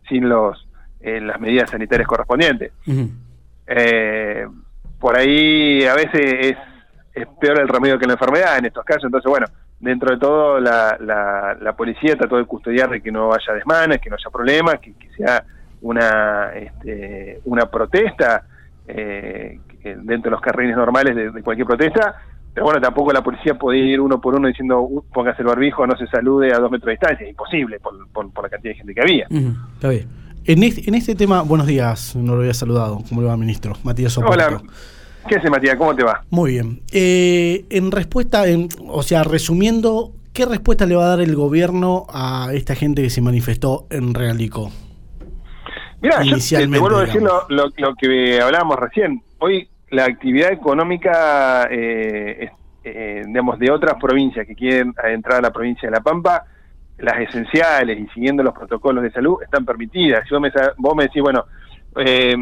sin 0.09 0.29
los 0.29 0.67
eh, 1.01 1.21
las 1.21 1.41
medidas 1.41 1.71
sanitarias 1.71 2.07
correspondientes. 2.09 2.73
por 4.99 5.17
ahí 5.17 5.85
a 5.85 5.95
veces 5.95 6.23
es, 6.41 6.57
es 7.15 7.27
peor 7.41 7.61
el 7.61 7.69
remedio 7.69 7.99
que 7.99 8.07
la 8.07 8.13
enfermedad 8.13 8.59
en 8.59 8.67
estos 8.67 8.85
casos, 8.85 9.05
entonces, 9.05 9.29
bueno, 9.29 9.47
dentro 9.83 10.13
de 10.13 10.19
todo 10.19 10.61
la, 10.61 10.97
la, 11.61 11.73
policía 11.77 12.17
trató 12.17 12.37
de 12.37 12.45
custodiar 12.45 12.89
de 12.89 13.03
que 13.03 13.11
no 13.11 13.35
haya 13.35 13.53
desmanes, 13.53 14.01
que 14.01 14.09
no 14.09 14.17
haya 14.17 14.31
problemas, 14.31 14.79
que, 14.79 14.95
sea 15.17 15.45
una, 15.83 16.53
este, 16.55 17.41
una 17.45 17.67
protesta 17.67 18.45
eh, 18.87 19.59
dentro 19.83 20.31
de 20.31 20.31
los 20.31 20.41
carriles 20.41 20.77
normales 20.77 21.35
de, 21.35 21.43
cualquier 21.43 21.67
protesta, 21.67 22.15
pero 22.55 22.67
bueno, 22.67 22.81
tampoco 22.81 23.13
la 23.13 23.23
policía 23.23 23.55
puede 23.55 23.79
ir 23.79 24.01
uno 24.01 24.21
por 24.21 24.37
uno 24.37 24.47
diciendo 24.47 24.81
uh, 24.83 25.05
póngase 25.13 25.43
el 25.43 25.49
barbijo, 25.49 25.85
no 25.85 25.97
se 25.97 26.07
salude 26.07 26.53
a 26.53 26.59
dos 26.61 26.71
metros 26.71 26.87
de 26.87 26.93
distancia, 26.93 27.29
imposible 27.29 27.81
por, 27.81 28.09
por, 28.11 28.45
la 28.45 28.51
cantidad 28.51 28.75
de 28.75 28.79
gente 28.79 28.95
que 28.95 29.01
había. 29.01 29.27
está 29.75 29.89
bien. 29.89 30.07
En 30.45 30.63
este, 30.63 30.89
en 30.89 30.95
este 30.95 31.17
tema, 31.17 31.43
buenos 31.43 31.67
días, 31.67 32.15
no 32.15 32.35
lo 32.35 32.41
había 32.41 32.55
saludado, 32.55 33.01
¿cómo 33.09 33.21
le 33.21 33.27
va, 33.27 33.37
ministro? 33.37 33.75
Matías 33.83 34.13
Soporto. 34.13 34.47
Hola. 34.47 34.63
¿Qué 35.29 35.37
hace, 35.37 35.51
Matías? 35.51 35.77
¿Cómo 35.77 35.95
te 35.95 36.05
va? 36.05 36.25
Muy 36.31 36.53
bien. 36.53 36.83
Eh, 36.93 37.65
en 37.71 37.91
respuesta, 37.91 38.47
en, 38.47 38.69
o 38.89 39.03
sea, 39.03 39.23
resumiendo, 39.23 40.13
¿qué 40.33 40.47
respuesta 40.47 40.87
le 40.87 40.97
va 40.97 41.05
a 41.05 41.09
dar 41.09 41.21
el 41.21 41.35
gobierno 41.35 42.07
a 42.13 42.49
esta 42.53 42.75
gente 42.75 43.03
que 43.03 43.11
se 43.11 43.21
manifestó 43.21 43.87
en 43.91 44.15
Realico? 44.15 44.71
Mira, 46.01 46.23
yo 46.25 46.37
te, 46.37 46.67
vuelvo 46.67 46.99
a 46.99 47.05
decir 47.05 47.23
lo, 47.23 47.95
que 47.95 48.41
hablábamos 48.41 48.77
recién. 48.77 49.23
Hoy 49.39 49.69
la 49.91 50.05
actividad 50.07 50.51
económica, 50.51 51.69
eh, 51.71 52.51
eh, 52.83 53.23
digamos, 53.25 53.59
de 53.61 53.71
otras 53.71 53.95
provincias 54.01 54.47
que 54.47 54.57
quieren 54.57 54.95
entrar 55.05 55.39
a 55.39 55.43
la 55.43 55.53
provincia 55.53 55.89
de 55.89 55.95
La 55.95 56.03
Pampa, 56.03 56.45
las 56.99 57.21
esenciales 57.21 57.99
y 57.99 58.09
siguiendo 58.09 58.43
los 58.43 58.55
protocolos 58.55 59.05
de 59.05 59.13
salud 59.13 59.43
están 59.43 59.65
permitidas. 59.65 60.27
Si 60.29 60.35
vos 60.35 60.41
me, 60.41 60.51
vos 60.79 60.97
me 60.97 61.05
decís, 61.05 61.23
bueno, 61.23 61.45
eh, 61.97 62.35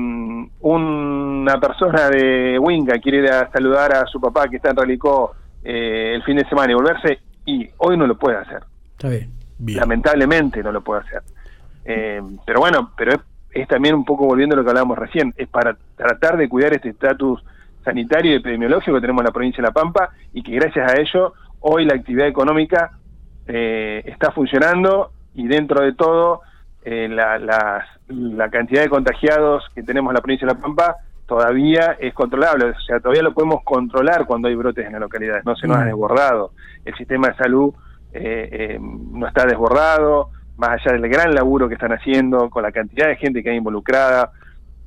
una 0.60 1.60
persona 1.60 2.08
de 2.08 2.58
Winca 2.58 2.98
quiere 2.98 3.18
ir 3.18 3.30
a 3.30 3.50
saludar 3.50 3.94
a 3.94 4.06
su 4.06 4.20
papá 4.20 4.48
que 4.48 4.56
está 4.56 4.70
en 4.70 4.76
Ralicó 4.76 5.32
eh, 5.62 6.12
el 6.14 6.22
fin 6.22 6.36
de 6.36 6.48
semana 6.48 6.72
y 6.72 6.74
volverse, 6.74 7.20
y 7.44 7.68
hoy 7.78 7.96
no 7.96 8.06
lo 8.06 8.16
puede 8.16 8.36
hacer. 8.36 8.62
Está 8.92 9.08
bien. 9.08 9.30
Lamentablemente 9.66 10.62
no 10.62 10.72
lo 10.72 10.82
puede 10.82 11.02
hacer. 11.02 11.22
Eh, 11.84 12.22
pero 12.46 12.60
bueno, 12.60 12.92
pero 12.96 13.20
es, 13.52 13.68
también 13.68 13.94
un 13.94 14.04
poco 14.04 14.26
volviendo 14.26 14.54
a 14.54 14.58
lo 14.58 14.64
que 14.64 14.70
hablábamos 14.70 14.98
recién, 14.98 15.34
es 15.36 15.48
para 15.48 15.76
tratar 15.96 16.36
de 16.36 16.48
cuidar 16.48 16.72
este 16.72 16.90
estatus 16.90 17.42
sanitario 17.84 18.32
y 18.32 18.36
epidemiológico 18.36 18.94
que 18.94 19.00
tenemos 19.00 19.22
en 19.22 19.26
la 19.26 19.32
provincia 19.32 19.62
de 19.62 19.68
La 19.68 19.72
Pampa 19.72 20.10
y 20.32 20.42
que 20.42 20.52
gracias 20.52 20.90
a 20.90 21.00
ello 21.00 21.32
hoy 21.60 21.84
la 21.84 21.94
actividad 21.94 22.28
económica 22.28 22.92
eh, 23.46 24.02
está 24.06 24.30
funcionando 24.32 25.12
y 25.34 25.46
dentro 25.48 25.82
de 25.82 25.94
todo 25.94 26.42
eh, 26.82 27.08
la, 27.08 27.38
la, 27.38 28.50
cantidad 28.50 28.82
de 28.82 28.88
contagiados 28.88 29.64
que 29.74 29.82
tenemos 29.82 30.10
en 30.10 30.14
la 30.14 30.20
provincia 30.22 30.46
de 30.48 30.54
La 30.54 30.60
Pampa 30.60 30.96
todavía 31.26 31.96
es 32.00 32.14
controlable, 32.14 32.70
o 32.70 32.80
sea, 32.80 33.00
todavía 33.00 33.22
lo 33.22 33.34
podemos 33.34 33.62
controlar 33.64 34.26
cuando 34.26 34.48
hay 34.48 34.54
brotes 34.54 34.86
en 34.86 34.94
la 34.94 34.98
localidad, 34.98 35.42
no 35.44 35.54
se 35.56 35.68
nos 35.68 35.76
ha 35.76 35.82
mm. 35.82 35.86
desbordado, 35.86 36.52
el 36.84 36.94
sistema 36.96 37.28
de 37.28 37.34
salud 37.36 37.74
eh, 38.12 38.48
eh, 38.50 38.78
no 38.80 39.28
está 39.28 39.44
desbordado, 39.44 40.30
más 40.56 40.70
allá 40.70 40.92
del 40.92 41.08
gran 41.08 41.34
laburo 41.34 41.68
que 41.68 41.74
están 41.74 41.92
haciendo, 41.92 42.50
con 42.50 42.62
la 42.62 42.72
cantidad 42.72 43.08
de 43.08 43.16
gente 43.16 43.42
que 43.42 43.50
hay 43.50 43.56
involucrada, 43.56 44.32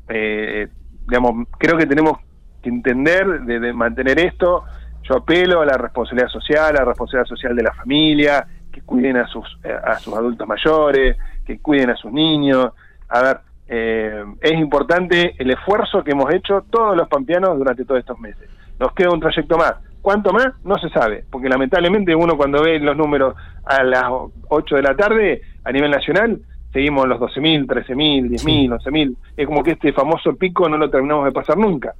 digamos, 0.07 1.47
creo 1.57 1.77
que 1.77 1.85
tenemos 1.85 2.17
que 2.61 2.69
entender 2.69 3.41
de, 3.41 3.73
mantener 3.73 4.19
esto, 4.19 4.63
yo 5.03 5.17
apelo 5.17 5.61
a 5.61 5.65
la 5.65 5.77
responsabilidad 5.77 6.29
social, 6.29 6.75
a 6.75 6.79
la 6.79 6.85
responsabilidad 6.85 7.27
social 7.27 7.55
de 7.55 7.63
la 7.63 7.73
familia, 7.73 8.47
que 8.73 8.81
cuiden 8.81 9.17
a 9.17 9.27
sus, 9.27 9.57
a 9.85 9.97
sus 9.99 10.13
adultos 10.13 10.47
mayores, 10.47 11.15
que 11.45 11.59
cuiden 11.59 11.91
a 11.91 11.95
sus 11.95 12.11
niños. 12.11 12.71
A 13.07 13.21
ver, 13.21 13.37
eh, 13.67 14.25
es 14.41 14.53
importante 14.53 15.35
el 15.37 15.51
esfuerzo 15.51 16.03
que 16.03 16.11
hemos 16.11 16.33
hecho 16.33 16.65
todos 16.69 16.97
los 16.97 17.07
pampeanos 17.07 17.57
durante 17.57 17.85
todos 17.85 17.99
estos 17.99 18.19
meses. 18.19 18.49
Nos 18.79 18.93
queda 18.93 19.11
un 19.11 19.19
trayecto 19.19 19.57
más. 19.57 19.75
¿Cuánto 20.01 20.33
más? 20.33 20.49
No 20.65 20.75
se 20.77 20.89
sabe, 20.89 21.23
porque 21.31 21.47
lamentablemente 21.47 22.13
uno 22.13 22.35
cuando 22.35 22.61
ve 22.61 22.77
los 22.79 22.97
números 22.97 23.35
a 23.63 23.83
las 23.83 24.03
8 24.49 24.75
de 24.75 24.81
la 24.81 24.95
tarde 24.95 25.41
a 25.63 25.71
nivel 25.71 25.91
nacional, 25.91 26.41
seguimos 26.73 27.07
los 27.07 27.19
12.000, 27.19 27.67
13.000, 27.67 28.29
10.000, 28.29 28.79
11.000. 28.81 29.15
Es 29.37 29.47
como 29.47 29.63
que 29.63 29.71
este 29.71 29.93
famoso 29.93 30.35
pico 30.35 30.67
no 30.67 30.77
lo 30.77 30.89
terminamos 30.89 31.23
de 31.25 31.31
pasar 31.31 31.57
nunca. 31.57 31.93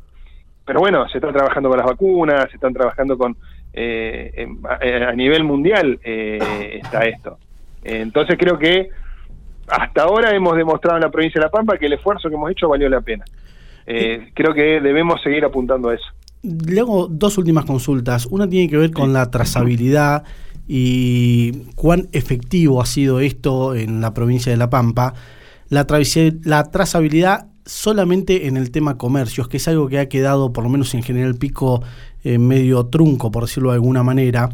Pero 0.66 0.80
bueno, 0.80 1.08
se 1.10 1.18
está 1.18 1.32
trabajando 1.32 1.70
con 1.70 1.78
las 1.78 1.88
vacunas, 1.88 2.50
se 2.50 2.56
están 2.56 2.74
trabajando 2.74 3.18
con... 3.18 3.38
Eh, 3.76 4.48
a, 4.70 5.14
nivel 5.14 5.44
mundial 5.44 6.00
eh, 6.04 6.80
está 6.84 7.06
esto. 7.06 7.40
entonces 7.84 8.38
creo 8.38 8.60
que 8.60 8.90
hasta 9.68 10.04
ahora 10.04 10.36
hemos 10.36 10.56
demostrado 10.56 10.98
en 10.98 11.04
la 11.04 11.10
provincia 11.12 11.40
de 11.40 11.46
La 11.46 11.52
Pampa 11.52 11.78
que 11.78 11.88
el 11.88 11.94
esfuerzo 11.94 12.30
que 12.30 12.36
hemos 12.36 12.52
hecho 12.52 12.70
valió 12.70 12.90
la 12.90 13.02
pena. 13.02 13.26
Eh, 13.86 14.30
creo 14.34 14.54
que 14.54 14.80
debemos 14.82 15.22
seguir 15.22 15.44
apuntando 15.46 15.90
a 15.90 15.96
eso. 15.96 16.06
Le 16.42 16.80
hago 16.80 17.08
dos 17.08 17.38
últimas 17.38 17.66
consultas. 17.66 18.26
Una 18.26 18.48
tiene 18.48 18.70
que 18.70 18.78
ver 18.78 18.92
con 18.92 19.14
la 19.14 19.32
trazabilidad 19.32 20.24
y 20.68 21.64
cuán 21.76 22.10
efectivo 22.12 22.82
ha 22.82 22.86
sido 22.86 23.20
esto 23.20 23.76
en 23.76 24.02
la 24.02 24.14
provincia 24.14 24.52
de 24.52 24.58
La 24.58 24.70
Pampa. 24.70 25.14
La, 25.70 25.88
la 26.44 26.64
trazabilidad 26.66 27.48
solamente 27.66 28.48
en 28.48 28.58
el 28.58 28.72
tema 28.72 28.98
comercios, 28.98 29.48
que 29.48 29.58
es 29.58 29.68
algo 29.68 29.88
que 29.88 30.00
ha 30.00 30.10
quedado, 30.10 30.54
por 30.54 30.64
lo 30.64 30.70
menos 30.70 30.94
en 30.94 31.04
General 31.04 31.36
Pico, 31.36 31.82
eh, 32.24 32.38
medio 32.38 32.86
trunco, 32.86 33.32
por 33.32 33.44
decirlo 33.46 33.70
de 33.70 33.76
alguna 33.76 34.04
manera. 34.04 34.50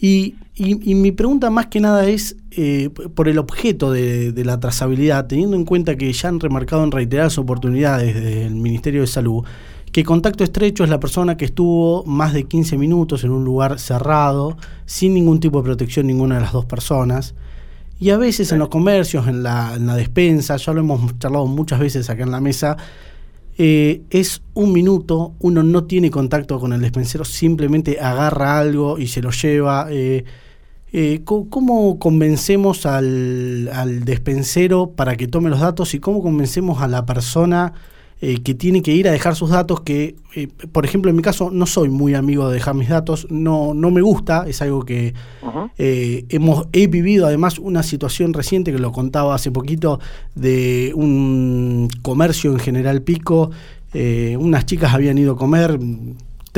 Y, 0.00 0.34
mi 0.60 1.12
pregunta 1.12 1.50
más 1.50 1.68
que 1.68 1.78
nada 1.78 2.08
es 2.08 2.36
eh, 2.50 2.90
por 2.90 3.28
el 3.28 3.38
objeto 3.38 3.92
de, 3.92 4.32
la 4.44 4.58
trazabilidad, 4.58 5.26
teniendo 5.26 5.56
en 5.56 5.64
cuenta 5.64 5.96
que 5.96 6.12
ya 6.12 6.28
han 6.28 6.40
remarcado 6.40 6.82
en 6.82 6.90
reiteradas 6.90 7.38
oportunidades 7.38 8.14
desde 8.14 8.46
el 8.46 8.56
Ministerio 8.56 9.02
de 9.02 9.06
Salud 9.06 9.44
que 9.92 10.04
contacto 10.04 10.44
estrecho 10.44 10.84
es 10.84 10.90
la 10.90 11.00
persona 11.00 11.36
que 11.36 11.46
estuvo 11.46 12.04
más 12.04 12.34
de 12.34 12.44
15 12.44 12.76
minutos 12.76 13.24
en 13.24 13.30
un 13.30 13.44
lugar 13.44 13.78
cerrado, 13.78 14.56
sin 14.84 15.14
ningún 15.14 15.40
tipo 15.40 15.58
de 15.58 15.64
protección 15.64 16.06
ninguna 16.06 16.36
de 16.36 16.42
las 16.42 16.52
dos 16.52 16.66
personas. 16.66 17.34
Y 18.00 18.10
a 18.10 18.16
veces 18.16 18.52
en 18.52 18.60
los 18.60 18.68
comercios, 18.68 19.26
en 19.26 19.42
la, 19.42 19.74
en 19.74 19.86
la 19.86 19.96
despensa, 19.96 20.56
ya 20.56 20.72
lo 20.72 20.80
hemos 20.80 21.18
charlado 21.18 21.46
muchas 21.46 21.80
veces 21.80 22.08
acá 22.08 22.22
en 22.22 22.30
la 22.30 22.40
mesa, 22.40 22.76
eh, 23.60 24.02
es 24.10 24.40
un 24.54 24.72
minuto, 24.72 25.34
uno 25.40 25.64
no 25.64 25.82
tiene 25.84 26.12
contacto 26.12 26.60
con 26.60 26.72
el 26.72 26.80
despensero, 26.80 27.24
simplemente 27.24 27.98
agarra 28.00 28.60
algo 28.60 28.98
y 28.98 29.08
se 29.08 29.20
lo 29.20 29.32
lleva. 29.32 29.88
Eh, 29.90 30.24
eh, 30.92 31.22
¿Cómo 31.24 31.98
convencemos 31.98 32.86
al, 32.86 33.68
al, 33.72 34.04
despensero 34.04 34.92
para 34.92 35.16
que 35.16 35.26
tome 35.26 35.50
los 35.50 35.58
datos 35.58 35.92
y 35.94 35.98
cómo 35.98 36.22
convencemos 36.22 36.80
a 36.80 36.86
la 36.86 37.04
persona 37.04 37.74
eh, 38.20 38.42
que 38.42 38.54
tiene 38.54 38.82
que 38.82 38.92
ir 38.92 39.08
a 39.08 39.12
dejar 39.12 39.36
sus 39.36 39.50
datos, 39.50 39.80
que 39.80 40.16
eh, 40.34 40.48
por 40.72 40.84
ejemplo 40.84 41.10
en 41.10 41.16
mi 41.16 41.22
caso 41.22 41.50
no 41.50 41.66
soy 41.66 41.88
muy 41.88 42.14
amigo 42.14 42.48
de 42.48 42.54
dejar 42.54 42.74
mis 42.74 42.88
datos, 42.88 43.26
no, 43.30 43.74
no 43.74 43.90
me 43.90 44.00
gusta, 44.00 44.44
es 44.48 44.60
algo 44.62 44.84
que 44.84 45.14
eh, 45.78 46.24
hemos, 46.28 46.66
he 46.72 46.86
vivido 46.86 47.26
además 47.26 47.58
una 47.58 47.82
situación 47.82 48.34
reciente 48.34 48.72
que 48.72 48.78
lo 48.78 48.92
contaba 48.92 49.34
hace 49.34 49.50
poquito 49.50 50.00
de 50.34 50.92
un 50.94 51.88
comercio 52.02 52.52
en 52.52 52.58
General 52.58 53.02
Pico 53.02 53.50
eh, 53.94 54.36
unas 54.38 54.66
chicas 54.66 54.92
habían 54.92 55.16
ido 55.16 55.32
a 55.32 55.36
comer, 55.36 55.78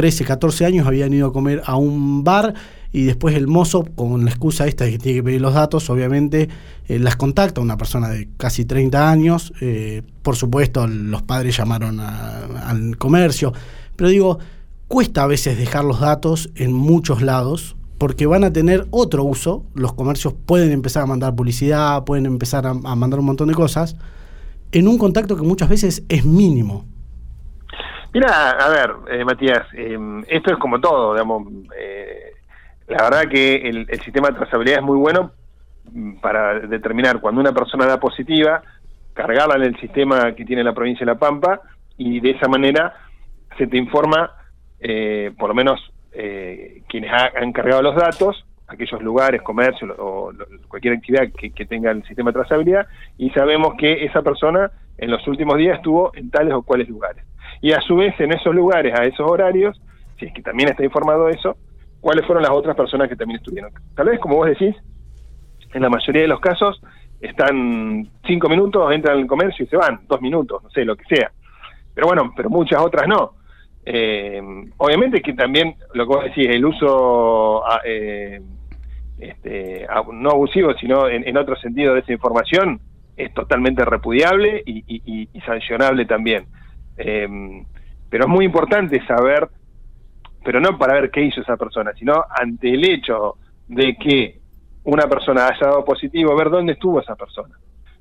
13, 0.00 0.24
14 0.24 0.64
años, 0.64 0.86
habían 0.86 1.12
ido 1.12 1.26
a 1.26 1.32
comer 1.34 1.60
a 1.66 1.76
un 1.76 2.24
bar 2.24 2.54
y 2.90 3.02
después 3.02 3.36
el 3.36 3.46
mozo, 3.46 3.84
con 3.84 4.24
la 4.24 4.30
excusa 4.30 4.66
esta 4.66 4.84
de 4.84 4.92
que 4.92 4.98
tiene 4.98 5.18
que 5.18 5.24
pedir 5.24 5.42
los 5.42 5.52
datos, 5.52 5.90
obviamente 5.90 6.48
eh, 6.88 6.98
las 6.98 7.16
contacta, 7.16 7.60
una 7.60 7.76
persona 7.76 8.08
de 8.08 8.26
casi 8.38 8.64
30 8.64 9.10
años, 9.10 9.52
eh, 9.60 10.00
por 10.22 10.36
supuesto 10.36 10.86
los 10.86 11.20
padres 11.20 11.54
llamaron 11.54 12.00
al 12.00 12.96
comercio, 12.96 13.52
pero 13.94 14.08
digo, 14.08 14.38
cuesta 14.88 15.24
a 15.24 15.26
veces 15.26 15.58
dejar 15.58 15.84
los 15.84 16.00
datos 16.00 16.48
en 16.54 16.72
muchos 16.72 17.20
lados, 17.20 17.76
porque 17.98 18.24
van 18.24 18.44
a 18.44 18.54
tener 18.54 18.86
otro 18.88 19.22
uso, 19.24 19.66
los 19.74 19.92
comercios 19.92 20.32
pueden 20.46 20.72
empezar 20.72 21.02
a 21.02 21.06
mandar 21.06 21.36
publicidad, 21.36 22.04
pueden 22.04 22.24
empezar 22.24 22.66
a, 22.66 22.72
mandar 22.72 23.20
un 23.20 23.26
montón 23.26 23.48
de 23.48 23.54
cosas, 23.54 23.96
en 24.72 24.88
un 24.88 24.96
contacto 24.96 25.36
que 25.36 25.42
muchas 25.42 25.68
veces 25.68 26.04
es 26.08 26.24
mínimo. 26.24 26.86
Mira, 28.12 28.50
a 28.50 28.68
ver, 28.68 28.92
eh, 29.08 29.24
Matías, 29.24 29.66
em, 29.72 30.24
esto 30.28 30.52
es 30.52 30.58
como 30.58 30.80
todo, 30.80 31.12
digamos, 31.12 31.46
eh, 31.78 32.32
la 32.88 33.04
verdad 33.04 33.28
que 33.30 33.56
el, 33.56 33.86
sistema 34.02 34.28
de 34.28 34.34
trazabilidad 34.34 34.78
es 34.78 34.84
muy 34.84 34.98
bueno 34.98 35.30
para 36.20 36.58
determinar 36.58 37.20
cuando 37.20 37.40
una 37.40 37.52
persona 37.52 37.86
da 37.86 38.00
positiva, 38.00 38.62
cargarla 39.14 39.56
en 39.56 39.62
el 39.62 39.80
sistema 39.80 40.32
que 40.34 40.44
tiene 40.44 40.64
la 40.64 40.72
provincia 40.72 41.06
de 41.06 41.12
La 41.12 41.18
Pampa 41.18 41.60
y 41.96 42.18
de 42.20 42.30
esa 42.30 42.48
manera 42.48 42.94
se 43.56 43.68
te 43.68 43.76
informa, 43.76 44.32
eh, 44.80 45.32
por 45.38 45.50
lo 45.50 45.54
menos 45.54 45.80
eh, 46.12 46.82
quienes 46.88 47.12
han 47.12 47.52
cargado 47.52 47.82
los 47.82 47.94
datos, 47.94 48.44
aquellos 48.66 49.00
lugares, 49.02 49.42
comercios 49.42 49.90
o, 49.98 50.32
cualquier 50.66 50.94
actividad 50.94 51.28
que, 51.36 51.52
que, 51.52 51.66
tenga 51.66 51.92
el 51.92 52.04
sistema 52.04 52.30
de 52.30 52.40
trazabilidad, 52.40 52.86
y 53.18 53.30
sabemos 53.30 53.74
que 53.78 54.04
esa 54.04 54.22
persona 54.22 54.70
en 54.98 55.10
los 55.12 55.26
últimos 55.28 55.56
días 55.58 55.76
estuvo 55.76 56.12
en 56.14 56.30
tales 56.30 56.54
o 56.54 56.62
cuales 56.62 56.88
lugares. 56.88 57.24
Y 57.60 57.72
a 57.72 57.80
su 57.80 57.96
vez, 57.96 58.18
en 58.20 58.32
esos 58.32 58.54
lugares, 58.54 58.98
a 58.98 59.04
esos 59.04 59.28
horarios, 59.28 59.80
si 60.18 60.26
es 60.26 60.32
que 60.32 60.42
también 60.42 60.70
está 60.70 60.84
informado 60.84 61.28
eso, 61.28 61.56
cuáles 62.00 62.24
fueron 62.26 62.42
las 62.42 62.52
otras 62.52 62.76
personas 62.76 63.08
que 63.08 63.16
también 63.16 63.38
estuvieron. 63.38 63.70
Tal 63.94 64.06
vez, 64.06 64.18
como 64.18 64.36
vos 64.36 64.48
decís, 64.48 64.74
en 65.72 65.82
la 65.82 65.88
mayoría 65.88 66.22
de 66.22 66.28
los 66.28 66.40
casos 66.40 66.80
están 67.20 68.08
cinco 68.26 68.48
minutos, 68.48 68.92
entran 68.92 69.18
al 69.18 69.26
comercio 69.26 69.64
y 69.64 69.68
se 69.68 69.76
van, 69.76 70.00
dos 70.08 70.20
minutos, 70.20 70.62
no 70.62 70.70
sé, 70.70 70.84
lo 70.84 70.96
que 70.96 71.04
sea. 71.04 71.30
Pero 71.94 72.06
bueno, 72.06 72.32
pero 72.34 72.48
muchas 72.48 72.80
otras 72.80 73.06
no. 73.06 73.34
Eh, 73.84 74.40
obviamente 74.78 75.20
que 75.20 75.34
también, 75.34 75.74
lo 75.94 76.06
que 76.06 76.14
vos 76.14 76.24
decís, 76.24 76.46
el 76.48 76.64
uso 76.64 77.66
ah, 77.66 77.80
eh, 77.84 78.40
este, 79.18 79.86
no 80.12 80.30
abusivo, 80.30 80.72
sino 80.74 81.08
en, 81.08 81.36
otro 81.36 81.56
sentido 81.56 81.94
de 81.94 82.00
esa 82.00 82.12
información, 82.12 82.80
es 83.16 83.32
totalmente 83.34 83.84
repudiable 83.84 84.62
y, 84.64 85.28
sancionable 85.44 86.06
también. 86.06 86.46
Eh, 87.02 87.64
pero 88.08 88.24
es 88.24 88.30
muy 88.30 88.44
importante 88.44 89.04
saber 89.06 89.48
pero 90.44 90.60
no 90.60 90.78
para 90.78 90.94
ver 90.94 91.10
qué 91.10 91.22
hizo 91.22 91.40
esa 91.40 91.56
persona, 91.56 91.92
sino 91.98 92.24
ante 92.30 92.72
el 92.72 92.84
hecho 92.84 93.36
de 93.68 93.96
que 93.96 94.38
una 94.84 95.06
persona 95.06 95.48
haya 95.48 95.66
dado 95.66 95.84
positivo, 95.84 96.34
ver 96.34 96.50
dónde 96.50 96.72
estuvo 96.72 97.00
esa 97.00 97.14
persona. 97.14 97.54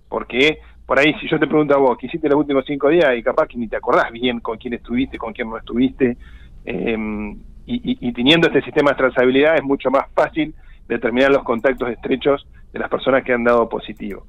Porque 0.07 0.59
por 0.85 0.97
ahí, 0.97 1.13
si 1.19 1.27
yo 1.27 1.37
te 1.37 1.47
pregunto 1.47 1.75
a 1.75 1.79
vos, 1.79 1.97
¿qué 1.97 2.07
hiciste 2.07 2.29
los 2.29 2.39
últimos 2.39 2.63
cinco 2.65 2.89
días? 2.89 3.15
Y 3.17 3.21
capaz 3.21 3.47
que 3.47 3.57
ni 3.57 3.67
te 3.67 3.75
acordás 3.75 4.11
bien 4.11 4.39
con 4.39 4.57
quién 4.57 4.73
estuviste, 4.73 5.17
con 5.17 5.33
quién 5.33 5.49
no 5.49 5.57
estuviste. 5.57 6.17
Em, 6.65 7.37
y, 7.65 8.11
teniendo 8.13 8.47
este 8.47 8.63
sistema 8.63 8.91
de 8.91 8.97
trazabilidad 8.97 9.55
es 9.55 9.63
mucho 9.63 9.91
más 9.91 10.05
fácil 10.15 10.55
determinar 10.87 11.29
los 11.29 11.43
contactos 11.43 11.87
estrechos 11.89 12.47
de 12.73 12.79
las 12.79 12.89
personas 12.89 13.23
que 13.23 13.33
han 13.33 13.43
dado 13.43 13.69
positivo. 13.69 14.25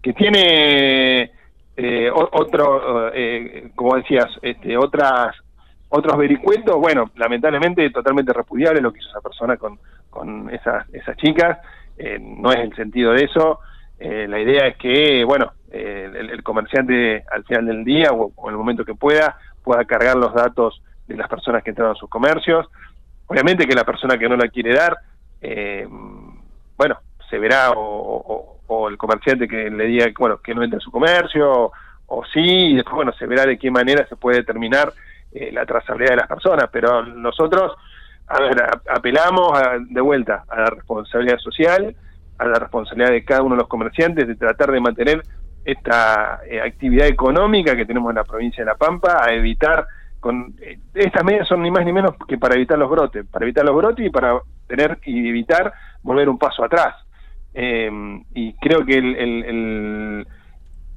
Que 0.00 0.12
tiene 0.12 1.32
eh, 1.78 2.10
otro, 2.12 3.10
eh, 3.14 3.70
como 3.74 3.96
decías, 3.96 4.26
este, 4.42 4.76
otras 4.76 5.34
otros 5.90 6.18
vericuetos, 6.18 6.76
bueno, 6.76 7.10
lamentablemente 7.16 7.88
totalmente 7.90 8.32
repudiable 8.32 8.80
lo 8.80 8.92
que 8.92 8.98
hizo 8.98 9.08
esa 9.08 9.20
persona 9.20 9.56
con, 9.56 9.78
con 10.10 10.50
esas, 10.50 10.92
esas 10.92 11.16
chicas, 11.16 11.58
eh, 11.96 12.18
no 12.20 12.52
es 12.52 12.58
el 12.58 12.74
sentido 12.74 13.12
de 13.12 13.24
eso, 13.24 13.60
eh, 13.98 14.26
la 14.28 14.38
idea 14.38 14.66
es 14.66 14.76
que, 14.76 15.24
bueno, 15.24 15.52
eh, 15.70 16.10
el, 16.14 16.42
comerciante 16.42 17.24
al 17.30 17.44
final 17.44 17.66
del 17.66 17.84
día 17.84 18.10
o, 18.12 18.32
en 18.48 18.50
el 18.50 18.58
momento 18.58 18.84
que 18.84 18.94
pueda, 18.94 19.38
pueda 19.62 19.84
cargar 19.84 20.16
los 20.16 20.34
datos 20.34 20.82
de 21.06 21.16
las 21.16 21.28
personas 21.28 21.62
que 21.62 21.70
entran 21.70 21.92
a 21.92 21.94
sus 21.94 22.10
comercios, 22.10 22.66
obviamente 23.26 23.66
que 23.66 23.74
la 23.74 23.84
persona 23.84 24.18
que 24.18 24.28
no 24.28 24.36
la 24.36 24.48
quiere 24.48 24.74
dar, 24.74 24.96
bueno, 26.76 26.98
se 27.30 27.38
verá 27.38 27.70
o, 27.70 27.78
o, 27.78 28.57
el 28.88 28.96
comerciante 28.96 29.48
que 29.48 29.70
le 29.70 29.86
diga, 29.86 30.06
bueno, 30.18 30.38
que 30.38 30.54
no 30.54 30.62
entre 30.62 30.78
a 30.78 30.80
su 30.80 30.90
comercio, 30.90 31.72
o 32.06 32.24
sí, 32.32 32.40
y 32.40 32.74
después, 32.76 32.96
bueno, 32.96 33.12
se 33.12 33.26
verá 33.26 33.44
de 33.46 33.58
qué 33.58 33.70
manera 33.70 34.06
se 34.08 34.16
puede 34.16 34.38
determinar 34.38 34.92
eh, 35.32 35.50
la 35.52 35.66
trazabilidad 35.66 36.10
de 36.10 36.16
las 36.16 36.28
personas, 36.28 36.68
pero 36.72 37.04
nosotros 37.04 37.72
a 38.28 38.40
ver, 38.40 38.62
apelamos 38.90 39.58
de 39.88 40.00
vuelta 40.00 40.44
a 40.48 40.60
la 40.60 40.66
responsabilidad 40.70 41.38
social, 41.38 41.96
a 42.36 42.46
la 42.46 42.58
responsabilidad 42.58 43.10
de 43.10 43.24
cada 43.24 43.42
uno 43.42 43.54
de 43.54 43.62
los 43.62 43.68
comerciantes 43.68 44.28
de 44.28 44.36
tratar 44.36 44.70
de 44.70 44.80
mantener 44.80 45.22
esta 45.64 46.40
eh, 46.46 46.60
actividad 46.60 47.06
económica 47.06 47.74
que 47.74 47.86
tenemos 47.86 48.10
en 48.10 48.16
la 48.16 48.24
provincia 48.24 48.62
de 48.62 48.70
La 48.70 48.76
Pampa, 48.76 49.24
a 49.24 49.32
evitar 49.32 49.86
con 50.20 50.54
eh, 50.60 50.78
estas 50.94 51.24
medidas 51.24 51.48
son 51.48 51.62
ni 51.62 51.70
más 51.70 51.84
ni 51.84 51.92
menos 51.92 52.14
que 52.26 52.36
para 52.38 52.54
evitar 52.54 52.78
los 52.78 52.90
brotes, 52.90 53.26
para 53.26 53.44
evitar 53.44 53.64
los 53.64 53.74
brotes 53.74 54.06
y 54.06 54.10
para 54.10 54.40
tener 54.66 54.98
y 55.04 55.28
evitar 55.28 55.72
volver 56.02 56.28
un 56.28 56.38
paso 56.38 56.64
atrás. 56.64 56.94
Y 57.54 58.52
creo 58.54 58.84
que 58.84 58.98
el 58.98 60.26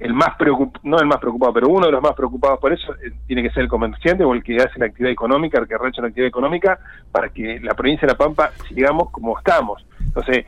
el 0.01 0.15
más 0.15 0.35
preocupado, 0.35 0.81
no 0.83 0.99
el 0.99 1.05
más 1.05 1.19
preocupado, 1.19 1.53
pero 1.53 1.67
uno 1.67 1.85
de 1.85 1.91
los 1.91 2.01
más 2.01 2.13
preocupados 2.13 2.59
por 2.59 2.73
eso 2.73 2.91
eh, 2.95 3.11
tiene 3.27 3.43
que 3.43 3.51
ser 3.51 3.63
el 3.63 3.69
comerciante 3.69 4.23
o 4.23 4.33
el 4.33 4.43
que 4.43 4.55
hace 4.55 4.79
la 4.79 4.87
actividad 4.87 5.11
económica, 5.11 5.59
el 5.59 5.67
que 5.67 5.77
recha 5.77 6.01
la 6.01 6.07
actividad 6.07 6.27
económica, 6.27 6.79
para 7.11 7.29
que 7.29 7.59
la 7.59 7.75
provincia 7.75 8.07
de 8.07 8.13
La 8.13 8.17
Pampa 8.17 8.51
sigamos 8.67 9.11
como 9.11 9.37
estamos. 9.37 9.85
Entonces, 9.99 10.43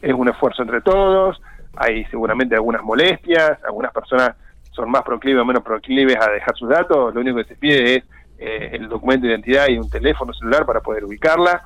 es 0.00 0.14
un 0.14 0.28
esfuerzo 0.28 0.62
entre 0.62 0.80
todos, 0.80 1.40
hay 1.76 2.04
seguramente 2.04 2.54
algunas 2.54 2.84
molestias, 2.84 3.58
algunas 3.64 3.92
personas 3.92 4.36
son 4.70 4.88
más 4.92 5.02
proclives 5.02 5.42
o 5.42 5.44
menos 5.44 5.64
proclives 5.64 6.16
a 6.16 6.30
dejar 6.30 6.56
sus 6.56 6.68
datos, 6.68 7.12
lo 7.12 7.20
único 7.20 7.38
que 7.38 7.44
se 7.44 7.56
pide 7.56 7.96
es 7.96 8.04
eh, 8.38 8.70
el 8.74 8.88
documento 8.88 9.26
de 9.26 9.32
identidad 9.32 9.66
y 9.66 9.76
un 9.76 9.90
teléfono 9.90 10.32
celular 10.32 10.64
para 10.64 10.80
poder 10.80 11.04
ubicarla. 11.04 11.64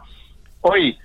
Hoy, 0.62 0.98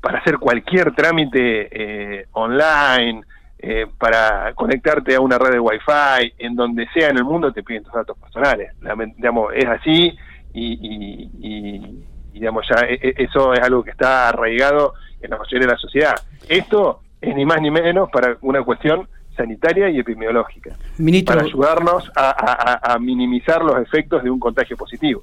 para 0.00 0.18
hacer 0.18 0.38
cualquier 0.38 0.94
trámite 0.94 1.68
eh, 1.70 2.26
online, 2.32 3.22
eh, 3.58 3.86
para 3.98 4.52
conectarte 4.54 5.16
a 5.16 5.20
una 5.20 5.38
red 5.38 5.52
de 5.52 5.60
Wi-Fi, 5.60 6.34
en 6.38 6.54
donde 6.54 6.86
sea 6.94 7.08
en 7.08 7.16
el 7.16 7.24
mundo 7.24 7.52
te 7.52 7.62
piden 7.62 7.82
tus 7.82 7.92
datos 7.92 8.16
personales. 8.18 8.72
digamos, 9.16 9.52
es 9.54 9.66
así 9.66 10.16
y, 10.54 12.00
digamos, 12.32 12.66
ya 12.68 12.86
e, 12.86 12.94
e, 12.94 13.14
eso 13.24 13.52
es 13.52 13.60
algo 13.60 13.82
que 13.82 13.90
está 13.90 14.28
arraigado 14.28 14.94
en 15.20 15.30
la 15.30 15.38
mayoría 15.38 15.66
de 15.66 15.72
la 15.72 15.78
sociedad. 15.78 16.14
Esto 16.48 17.00
es 17.20 17.34
ni 17.34 17.44
más 17.44 17.60
ni 17.60 17.70
menos 17.70 18.08
para 18.10 18.36
una 18.42 18.62
cuestión 18.62 19.08
sanitaria 19.36 19.88
y 19.90 19.98
epidemiológica, 19.98 20.76
para 21.26 21.42
ayudarnos 21.42 22.10
a 22.16 22.96
minimizar 23.00 23.62
los 23.62 23.80
efectos 23.80 24.22
de 24.22 24.30
un 24.30 24.38
contagio 24.38 24.76
positivo. 24.76 25.22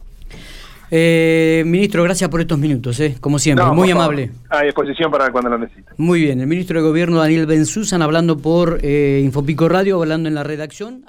Eh, 0.91 1.63
ministro, 1.65 2.03
gracias 2.03 2.29
por 2.29 2.41
estos 2.41 2.57
minutos, 2.57 2.99
eh, 2.99 3.15
como 3.19 3.39
siempre, 3.39 3.65
muy 3.67 3.91
amable. 3.91 4.31
A 4.49 4.63
disposición 4.63 5.11
para 5.11 5.31
cuando 5.31 5.49
lo 5.49 5.57
necesite. 5.57 5.91
Muy 5.97 6.21
bien, 6.21 6.39
el 6.39 6.47
ministro 6.47 6.81
de 6.81 6.87
Gobierno 6.87 7.17
Daniel 7.17 7.45
Benzuzan 7.45 8.01
hablando 8.01 8.37
por 8.37 8.79
eh, 8.81 9.21
Infopico 9.23 9.67
Radio, 9.67 10.01
hablando 10.01 10.29
en 10.29 10.35
la 10.35 10.43
redacción. 10.43 11.03